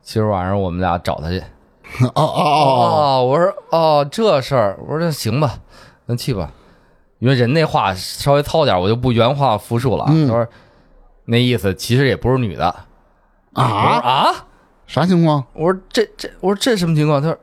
[0.00, 1.40] 今儿晚上我们俩找他去。
[2.08, 5.58] ”哦哦哦哦，我说哦这事儿，我说那行吧，
[6.06, 6.50] 那去吧，
[7.18, 10.10] 因为人那话稍微糙点，我就不原话复述了啊。
[10.10, 10.48] 嗯他说
[11.26, 12.74] 那意思其实也不是女的。
[13.52, 14.46] 啊，啊，
[14.92, 15.42] 啥情况？
[15.54, 17.18] 我说这这，我说这什么情况？
[17.22, 17.38] 他说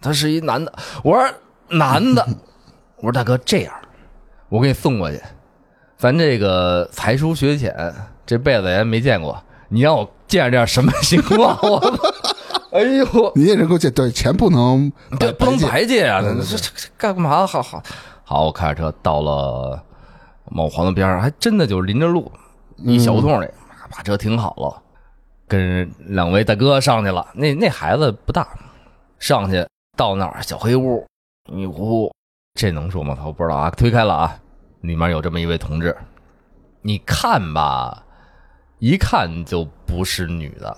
[0.00, 0.72] 他是一男的。
[1.04, 1.24] 我说
[1.68, 2.26] 男的，
[2.98, 3.72] 我说大哥这样，
[4.48, 5.22] 我给你送过去，
[5.96, 7.94] 咱这个才疏学浅，
[8.26, 11.56] 这辈子也没见过，你让我见着这样什么情况？
[11.62, 11.78] 我
[12.72, 13.32] 哎呦！
[13.36, 14.90] 你也能够借，对钱不能
[15.20, 16.20] 对，不能借白借啊！
[16.20, 17.46] 这这这干嘛？
[17.46, 17.80] 好好
[18.24, 19.80] 好，我开着车到了
[20.46, 22.32] 某黄的边上，还真的就是临着路，
[22.78, 23.46] 一小胡同里，
[23.88, 24.82] 把车停好了，
[25.50, 27.26] 跟两位大哥上去了。
[27.34, 28.46] 那那孩子不大，
[29.18, 31.04] 上去到那儿小黑屋，
[31.52, 32.10] 一屋
[32.54, 33.18] 这能说吗？
[33.24, 33.68] 我不知道啊。
[33.70, 34.38] 推开了啊，
[34.82, 35.96] 里面有这么一位同志，
[36.82, 38.04] 你看吧，
[38.78, 40.76] 一看就不是女的。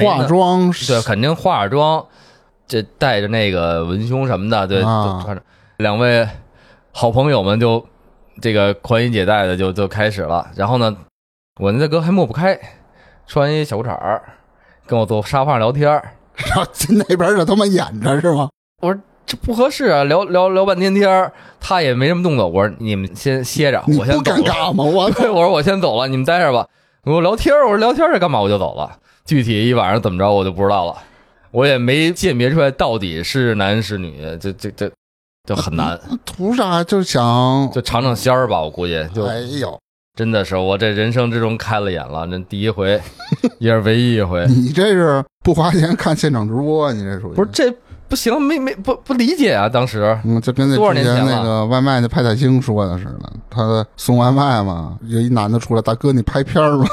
[0.00, 2.06] 化妆对，肯定化妆，
[2.66, 5.42] 这带着那个文胸什么的，对，啊就穿着。
[5.78, 6.28] 两位
[6.92, 7.84] 好朋友们就
[8.40, 10.50] 这个宽衣解带的就就开始了。
[10.54, 10.96] 然后呢，
[11.60, 12.58] 我那大哥还抹不开，
[13.32, 14.22] 穿一小裤衩儿，
[14.86, 18.50] 跟我坐沙发上聊天儿然后那边就他妈演着是吗？
[18.82, 22.46] 我说这不合适啊，聊聊聊半天天儿他也没什么动作。
[22.46, 24.42] 我说你们先歇着，我先走了。
[24.42, 24.84] 尴尬吗？
[24.84, 26.68] 我 对，我说我先走了，你们待着吧。
[27.04, 28.38] 我说聊天儿，我说聊天儿是干嘛？
[28.38, 28.98] 我就走了。
[29.24, 30.94] 具体一晚上怎么着，我就不知道了。
[31.52, 34.92] 我也没鉴别出来到底是男是女，这这这
[35.48, 35.98] 就很难。
[36.26, 36.84] 图啥？
[36.84, 39.78] 就想就尝尝鲜儿吧，我估计就哎呦，
[40.14, 43.00] 真的是我这人生之中开了眼了，这第一回，
[43.58, 44.46] 也是唯一一回。
[44.46, 46.92] 你这是不花钱看现场直播啊？
[46.92, 47.72] 你这属于不是这
[48.08, 56.84] 不行，没没不不理解啊，当时嗯，就跟那多少之年前那个外卖那派大星说的似的，他送外卖嘛，有一男的出来，大哥你拍片儿吗？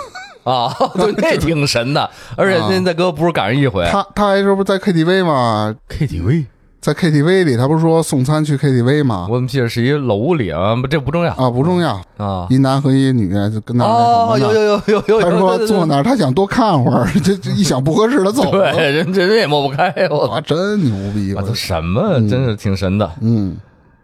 [0.46, 2.10] 啊， 对， 那挺神的。
[2.38, 6.46] 而且那大哥不是赶上一回他他还说不是在 KTV 吗，KTV，
[6.82, 9.28] 在 KTV 里，他不是说送餐去 KTV 吗？
[9.30, 10.74] 我怎么记得是一楼里啊？
[10.78, 12.48] 不，这不重要啊，不重要，啊。
[12.50, 14.56] 一男和一女就跟那儿那哦，什么呢。
[14.56, 18.74] 有有有有有有，他说坐那儿，他想多看会儿，这这一想不合适，他走了。
[18.74, 21.34] 对，人人也抹不开，我哇，真牛逼！
[21.36, 23.12] 啊，我操什么，真是挺神的。
[23.20, 23.58] 嗯，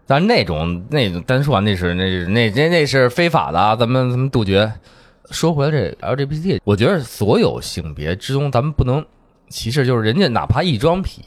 [0.06, 4.70] 但是那种那种单说啊，那是那是那那那是非法的啊，咱们咱们杜绝。
[5.30, 9.02] 说回来，这 LGBT，我觉得所有性别之中，咱们不能
[9.48, 11.18] 歧视，就是人家哪怕一装痞，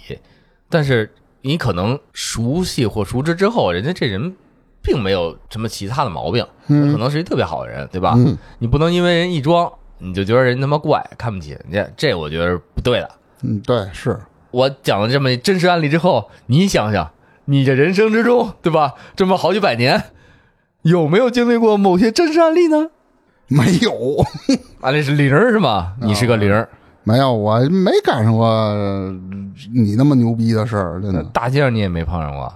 [0.69, 4.35] 但是你可能熟悉或熟知之后，人家这人
[4.81, 8.13] 并没有什么其他的毛病，嗯可能是一特别好的人，对吧？
[8.17, 13.09] 嗯你不能因为人一装，你就觉得人他妈怪，看不起人家，这我觉得是不对的。
[13.43, 14.19] 嗯，对，是
[14.51, 17.11] 我讲了这么真实案例之后，你想想，
[17.45, 18.95] 你这人生之中，对吧？
[19.15, 20.05] 这么好几百年，
[20.81, 22.89] 有没有经历过某些真实案例呢？
[23.47, 24.25] 没有
[24.81, 25.95] 案例是零是吗？
[26.01, 26.69] 你是个零儿，
[27.03, 28.47] 没有，我没赶上过
[29.73, 31.23] 你那么牛逼的事儿，真的。
[31.33, 32.51] 大街上你也没碰上过，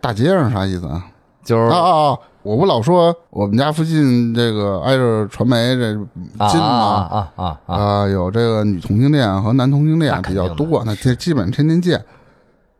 [0.00, 1.04] 大街上啥意思啊？
[1.44, 2.18] 就是啊啊啊！
[2.42, 5.94] 我不老说我们家附近这个挨着传媒这
[6.38, 6.66] 啊近吗？
[6.66, 7.76] 啊啊啊啊！
[7.76, 12.04] 啊，有这个女同性恋和男同性恋比较多，那这基本天天见。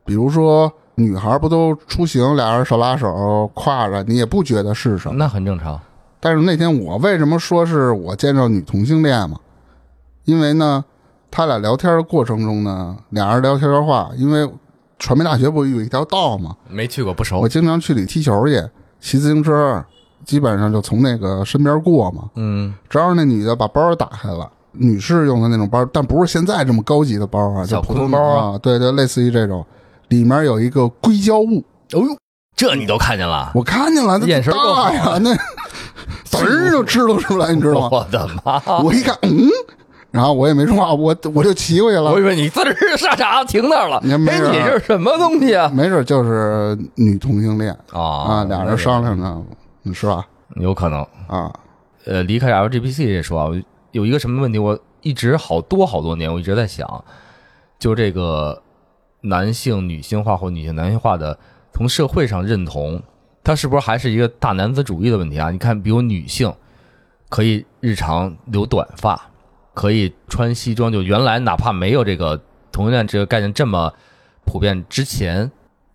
[0.04, 5.14] 比如说女孩不都出行，俩人手拉手挎着，你也不觉得是什么。
[5.16, 5.80] 那很正常。
[6.18, 9.36] 但是那天我为什么说是我见着女同性恋嘛？
[10.24, 10.84] 因为呢，
[11.36, 14.50] 他俩聊天的过程中呢，俩人聊天的话，因为
[14.98, 17.40] 传媒大学不有一条道吗，没去过不熟。
[17.40, 18.58] 我，经常去里踢球去，
[19.00, 19.84] 骑自行车，
[20.24, 22.22] 基本上就从那个身边过嘛。
[22.36, 28.54] 嗯，正好那女的把包打开了，女士用的那种包，但不是现在这么高级的包啊，小就普通包啊。
[28.54, 29.62] 啊，对对，类似于这种，
[30.08, 31.62] 里面有一个硅胶物，
[31.92, 32.16] 哦呦，
[32.56, 33.52] 这你都看见了？
[33.54, 35.34] 我看见了，那眼神大呀，那
[36.32, 37.88] 嘚 儿就知道出来，你知道吗？
[37.92, 38.78] 我的妈！
[38.82, 39.50] 我一看，嗯，
[40.16, 44.00] 然后我也没说话， 我我就骑过去了我以，为你滋儿刹闸停那儿了。
[44.18, 45.70] 没事你这是什么东西啊？
[45.74, 49.42] 没准就是女同性恋啊啊，俩人商量呢，
[49.84, 50.26] 嗯是吧？
[50.56, 51.06] 有可能。
[51.26, 51.52] 啊，
[52.06, 53.50] 呃，离开 LGBT 这说啊，
[53.92, 57.04] 有一个什么问题，我一直好多好多年，我一直在想，
[57.78, 58.62] 就这个
[59.20, 61.38] 男性女性化或女性男性化的，
[61.74, 63.02] 从社会上认同，
[63.44, 65.50] 它是不是还是一个大男子主义的问题啊？
[65.50, 66.50] 你看，比如女性
[67.28, 69.20] 可以日常留短发，
[69.76, 72.40] 可以穿西装，就原来哪怕没有这个
[72.72, 73.92] 同性恋这个概念这么
[74.46, 75.52] 普遍之前，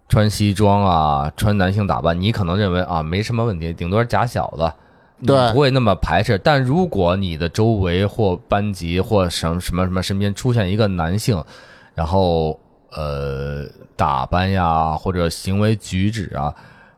[0.08, 4.72] 穿西装啊，穿男性打扮，你可能认为啊没什么问题，顶多是假小子。
[5.18, 6.38] 你对不会那么排斥。
[6.38, 11.44] 但如果你的周围或班级或什么什么什么身边出现一个男性，
[11.96, 12.60] 然后
[12.92, 13.66] 呃
[13.96, 16.54] 打扮呀或者行为举止啊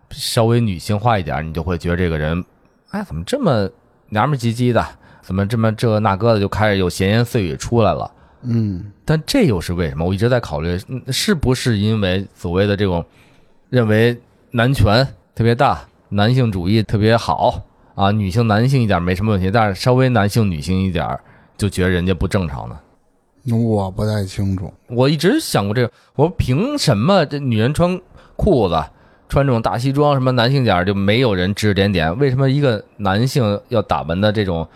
[0.09, 2.43] 稍微女性化一点，你就会觉得这个人，
[2.91, 3.69] 哎，怎么这么
[4.09, 4.85] 娘们儿唧唧的？
[5.23, 8.11] 怎么这么这那个的就开始有闲言碎语出来了？
[8.43, 10.05] 嗯，但这又是为什么？
[10.05, 13.03] 我一直在考虑，嗯是不是因为所谓的这种
[13.69, 14.19] 认为
[14.51, 17.63] 男权特别大，男性主义特别好
[17.95, 21.19] 啊，女性男性一点没什么问题，但是稍微男性女性一点儿
[21.57, 22.77] 就觉得人家不正常呢？
[23.51, 24.73] 我不太清楚。
[24.87, 27.99] 我一直想过这个，我说凭什么这女人穿
[28.35, 28.81] 裤子、
[29.27, 32.17] 穿这种大西装，什么男性点儿就没有人指指点点？
[32.19, 34.67] 为什么一个男性要打扮的这种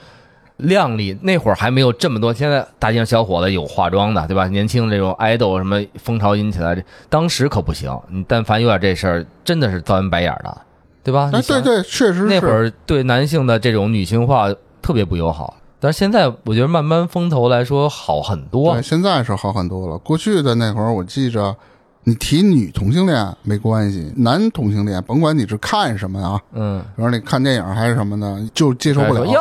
[0.57, 1.17] 靓丽？
[1.21, 4.47] 那会儿还没有这么多，现在大街上小伙子有化妆的，对吧？
[4.47, 7.97] 年轻的这种爱豆什么风潮引起来，这当时可不行。
[8.09, 10.57] 你但凡有点这事儿，真的是遭人白眼的，
[11.03, 11.29] 对吧？
[11.33, 14.47] 哎，对对，确实是那会儿对男性的这种女性化
[14.81, 18.81] 特别不友好，但是现在我觉得慢慢风头来说好很多对，。
[18.81, 19.97] 现在是好很多了。
[19.99, 21.55] 过去的那会儿，我记着，
[22.03, 29.39] 你提女同性恋没关系，男同性恋甭管你是看什么啊，嗯，然后你看电影还是什么的，就接受不了，哟，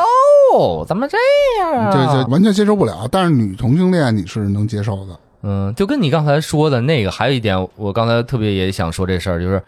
[0.87, 1.17] 怎么这
[1.61, 1.91] 样啊？
[1.91, 3.07] 对对，完全接受不了。
[3.11, 9.61] 但是女同性恋你是能接受的，嗯，就跟你刚才说的那个，还有一点，我刚才特别也想说这事儿，就是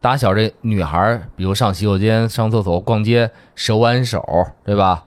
[0.00, 4.22] 打小这女孩，比如上洗手间、上厕所、逛街，手挽手，
[4.64, 5.04] 对吧？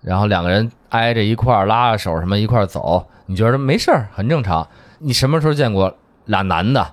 [0.00, 4.66] 然后两个人挨着一块儿拉着手什么一块儿走，你觉得没事儿，很正常。
[5.00, 5.92] 你什么时候见过
[6.26, 6.86] 俩男的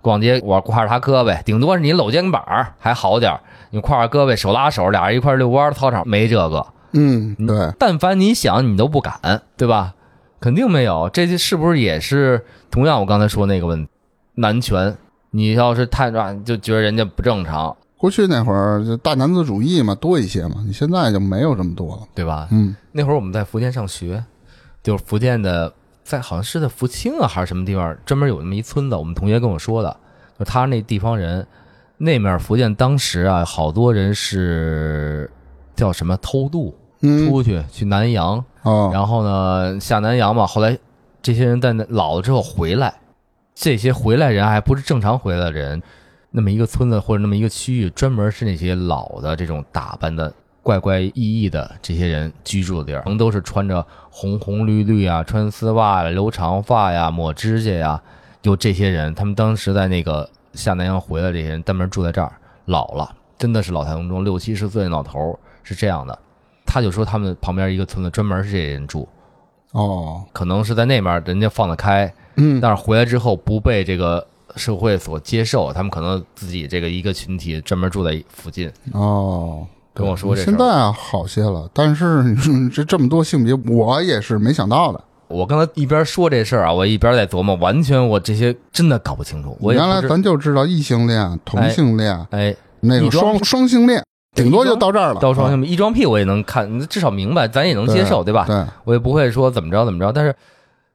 [0.00, 3.40] 逛街，我挎着他胳膊，顶多是你搂肩膀儿还好点儿，
[3.70, 6.64] 你挎着胳膊手拉手，俩人一块儿遛弯儿，操场没这个。
[6.92, 9.94] 嗯，对，但凡你想，你都不敢，对吧？
[10.40, 13.90] 肯定没有，这是不是也是同样我刚才说那个问题？
[14.34, 14.96] 男权，
[15.30, 22.02] 你要是太软，就觉得人家不正常，过去那会儿就大男子主义嘛多一些嘛，你现在就没有这么多了。
[22.14, 22.48] 对吧？
[22.50, 24.24] 嗯，那会儿我们在福建上学，
[24.82, 25.72] 就是福建的，
[26.02, 29.96] 在好像是在福清啊还是什么地方，专门有那么一村子，我们同学跟我说的，
[30.38, 31.46] 就他那地方人，
[31.98, 35.30] 那面福建当时啊，好多人是
[35.76, 40.78] 叫什么偷渡嗯，出去去南洋，哦，然后呢，下南洋嘛，后来
[41.20, 42.94] 这些人在那老了之后回来，
[43.54, 45.82] 这些回来人还不是正常回来的人，
[46.30, 50.32] 那么一个村子或者那么一个区域，专门是那些老的这种打扮的
[50.62, 58.02] 怪怪异异的这些人居住的地儿，都是穿着红红绿绿啊，穿丝袜呀，留长发呀，抹指甲呀，
[58.40, 62.32] 就这些人，他们当时在那个下南洋回来，这些人专门住在这儿，
[62.66, 66.16] 老了，真的是老态龙钟，六七十岁的老头儿是这样的。
[66.72, 69.06] 他就说他们旁边一个村子专门是这些人住，
[69.72, 78.72] 哦，可能是在那边人家放得开，嗯，但是回来之后不被这个社会所接受，他们可能自己这个一个群体专门住在附近。
[78.92, 84.98] 哦，跟我说这现在啊好些了，但是你说这这么多性别，我也是没想到的。
[85.28, 89.54] 我刚才一边说这事儿啊，我一边在琢磨，完全我这些真的搞不清楚。
[89.60, 94.02] 我原来咱就知道异性恋、同性恋、哎，那个双双性恋，
[94.34, 95.20] 顶多就到这儿了。
[95.20, 98.44] 到双啊性一装屁我也能看，至少明白，咱也能接受，对吧？
[98.46, 100.34] 对，我也不会说怎么着怎么着，但是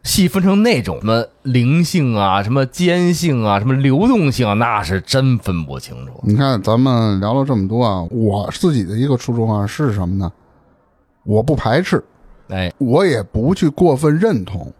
[0.03, 6.13] 细分成那种什么灵性啊、什么间性啊、什么流动性啊，那是真分不清楚。
[6.23, 10.31] 你看咱们聊了这么多啊，我自己的一个初衷啊是什么呢？
[11.23, 12.03] 我不排斥，
[12.47, 14.71] 哎，我也不去过分认同，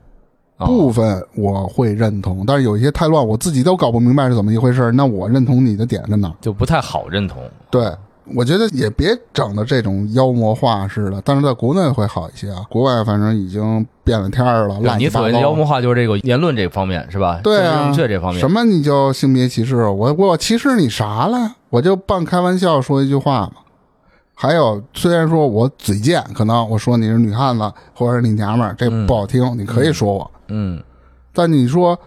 [0.57, 4.91] 哦部分我会认同，但是有一些太乱，我自己都搞不明白是怎么一回事。
[4.93, 6.35] 那我认同你的点在哪儿？
[6.39, 7.43] 就不太好认同。
[7.69, 7.91] 对，
[8.35, 17.39] 我觉得也别整的这种妖魔化似的，但是在国内会好一些啊，国外反正已经变了天儿了，你所谓的妖魔化就是这个言论这方面是吧？
[17.43, 19.85] 对啊，正确这方面什么你就性别歧视？
[19.85, 21.55] 我我歧视你啥了？
[21.69, 23.53] 我就半开玩笑说一句话嘛。
[24.33, 30.31] 还有，虽然说我嘴贱，可能我说你是女汉子或者是你娘们儿，这不好听，你可以说我。
[30.49, 30.79] 嗯，
[31.33, 31.99] 但你说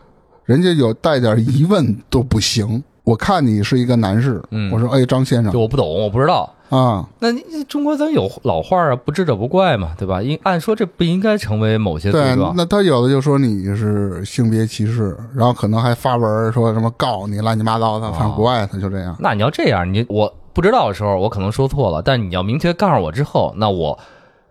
[0.44, 2.84] 人家有带点疑问都不行。
[3.10, 6.48] 我看你是一个男士，嗯我说哎，张先生就我不懂，我不知道。
[6.68, 10.22] 啊，那你中国咱有老话啊，不知者不怪嘛，对吧？
[10.22, 12.54] 应按说这不应该成为某些对，状。
[12.56, 19.16] 那他有的就说你是性别歧视，然后可能还发文说什么告你乱七八糟的，反正国外他就这样。
[19.18, 23.98] 那你要这样，你我不知道的时候，我可能说错了，但你要明确告诉我之后，那我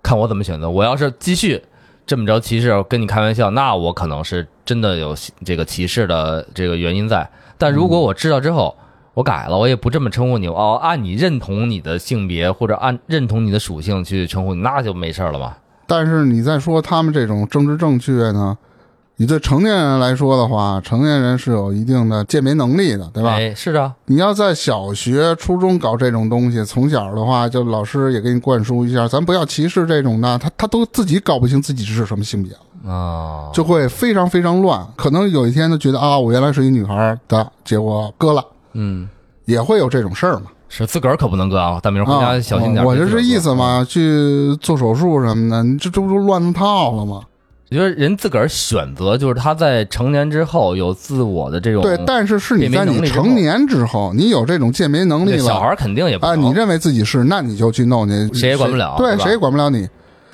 [0.04, 0.70] 看我怎么选择。
[0.70, 1.64] 我要是继续
[2.06, 7.26] 这么着歧视，跟你开玩笑，那我可能是真的有这个歧视的这个原因在。
[7.60, 8.76] 但如果我知道之后，
[9.14, 15.58] 我改了，我也不这么称呼你哦，按你认同你的性别或者按认同你的属性去称呼你，那就没事了吧。
[15.86, 18.58] 但是你再说他们这种政治正确呢？
[19.18, 23.32] 你对成年人来说的话，成年人是有一定的鉴别能力的，对吧？
[23.32, 23.94] 哎，是的。
[24.06, 30.38] 你要在小学、初中搞这种东西，从小的话，就老师也给你灌输一下，咱不要歧视这种的。
[30.38, 32.54] 他他都自己搞不清自己是什么性别
[32.88, 34.86] 啊，就会非常非常乱。
[34.96, 39.08] 可能有一天他觉得啊，我原来是一女孩的，结果割了，嗯，
[39.46, 40.44] 也会有这种事儿嘛。
[40.70, 42.86] 是自个儿可不能割啊，大明回家小心点。
[42.86, 47.22] 我就这意思嘛，去做手术什么的，你这这不就乱套了吗？
[47.72, 59.88] 我觉得人自个儿选择，就是他在成年之后有自我的这种对，但是是你在你成年之后，你有这种鉴别能力了，小孩肯定也不啊，你认为自己是，那你就去弄去，谁也管不了，对，谁也管不了你。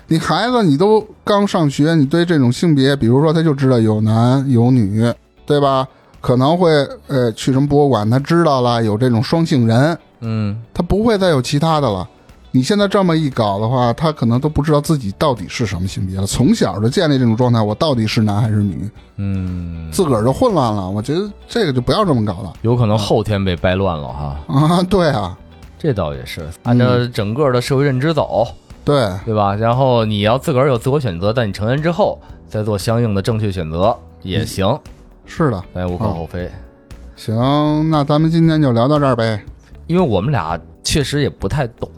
[0.07, 5.11] 你孩子，你都刚上学，你对这种性别，比如说他就知道有男有女，
[5.45, 5.87] 对吧？
[6.21, 6.71] 可能会
[7.07, 12.07] 呃去什么博物馆，他知道了有这种双性人，嗯，他不会再有其他的了。
[12.51, 16.25] 你现在这么一搞的话，他可能都不知道自己到底是什么性别了。
[16.25, 18.89] 从小就建立这种状态，我到底是男还是女？
[19.17, 20.89] 嗯，自个儿就混乱了。
[20.89, 24.39] 我觉得这个就不要这么搞了，有可能后天被掰乱了哈。
[24.47, 25.37] 啊，对啊，
[25.77, 28.47] 这倒也是按照整个的社会认知走，
[28.85, 29.55] 对对吧？
[29.55, 34.79] 然后你要自个儿有自我选择，在你成年之后再做相应的正确选择也行。
[35.25, 36.49] 是的，也无可厚非。
[37.15, 39.43] 行，那咱们今天就聊到这儿呗。
[39.87, 41.89] 因为我们俩确实也不太懂。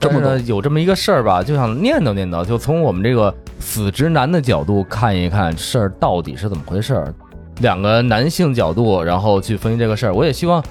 [0.00, 7.14] 这么有这么一个事儿吧，就想念叨念叨，就从我们这个死直男的角度看一看事儿到底是怎么回事儿。
[7.60, 10.14] 两个男性角度，然后去分析这个事儿。
[10.14, 10.62] 我也希望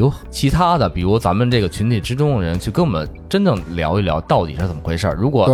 [0.00, 5.14] 有其他的，比如咱们这个群体之中的人，去跟我们真正聊一聊到底是怎么回事儿。
[5.14, 5.46] 如果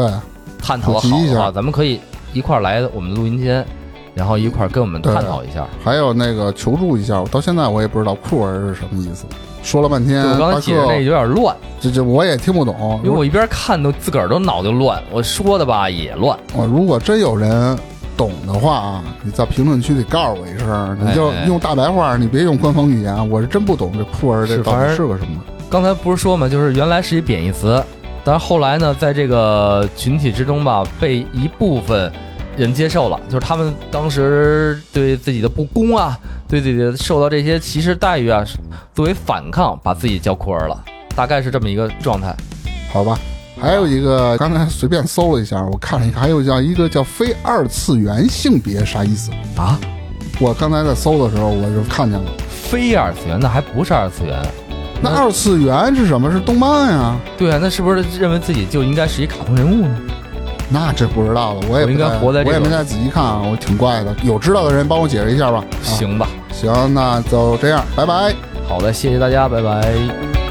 [0.57, 2.01] 探讨好的话，咱们可以
[2.32, 3.66] 一块儿来我们录音间，
[4.14, 5.66] 然后一块儿跟我们探讨一下。
[5.84, 9.24] 还有那个求助一下，到现在我也不知道酷儿是什么意思。
[9.64, 16.38] 说了半天，我刚才解释那有点乱，这这我也听不懂，因为我一边看都自个儿都脑袋乱，我说的吧也乱。
[16.55, 17.76] 我如果真有人
[18.17, 25.43] 懂的话啊，你在评论区里告诉我一声，你就用大白话，你别用官方语言，我是真不懂这酷儿这到底是个什么。
[25.69, 27.83] 刚才不是说嘛，就是原来是一贬义词，
[28.25, 32.11] 但是后来呢，在这个群体之中吧，被一部分
[32.57, 36.19] 人接受了，就是他们当时对自己的不公啊。
[36.49, 38.45] 对自己的，受到这些歧视待遇啊，
[38.95, 40.81] 作为反抗，把自己叫酷儿了，
[41.17, 42.33] 大概是这么一个状态，
[42.93, 43.19] 好吧？
[43.61, 49.79] 还有一个，刚才随便搜了一下，我看了一下，还有叫一个叫非二次元性别啥意思啊？
[50.39, 54.37] 我刚才在搜的时候，我就看见了，非二次元，那还不是二次元？
[55.01, 56.31] 那二次元是什么？
[56.31, 57.17] 是动漫呀？
[57.39, 59.97] 对啊，那是不是认为自己就应该是一卡通人物呢？
[60.69, 64.15] 那这不知道了，我也应该活在，我也没太仔细看啊，我挺怪的。
[64.23, 65.65] 有知道的人帮我解释一下吧。
[65.83, 68.35] 行吧，行，那就这样，拜拜。
[68.69, 70.45] 好的，谢谢大家，拜拜。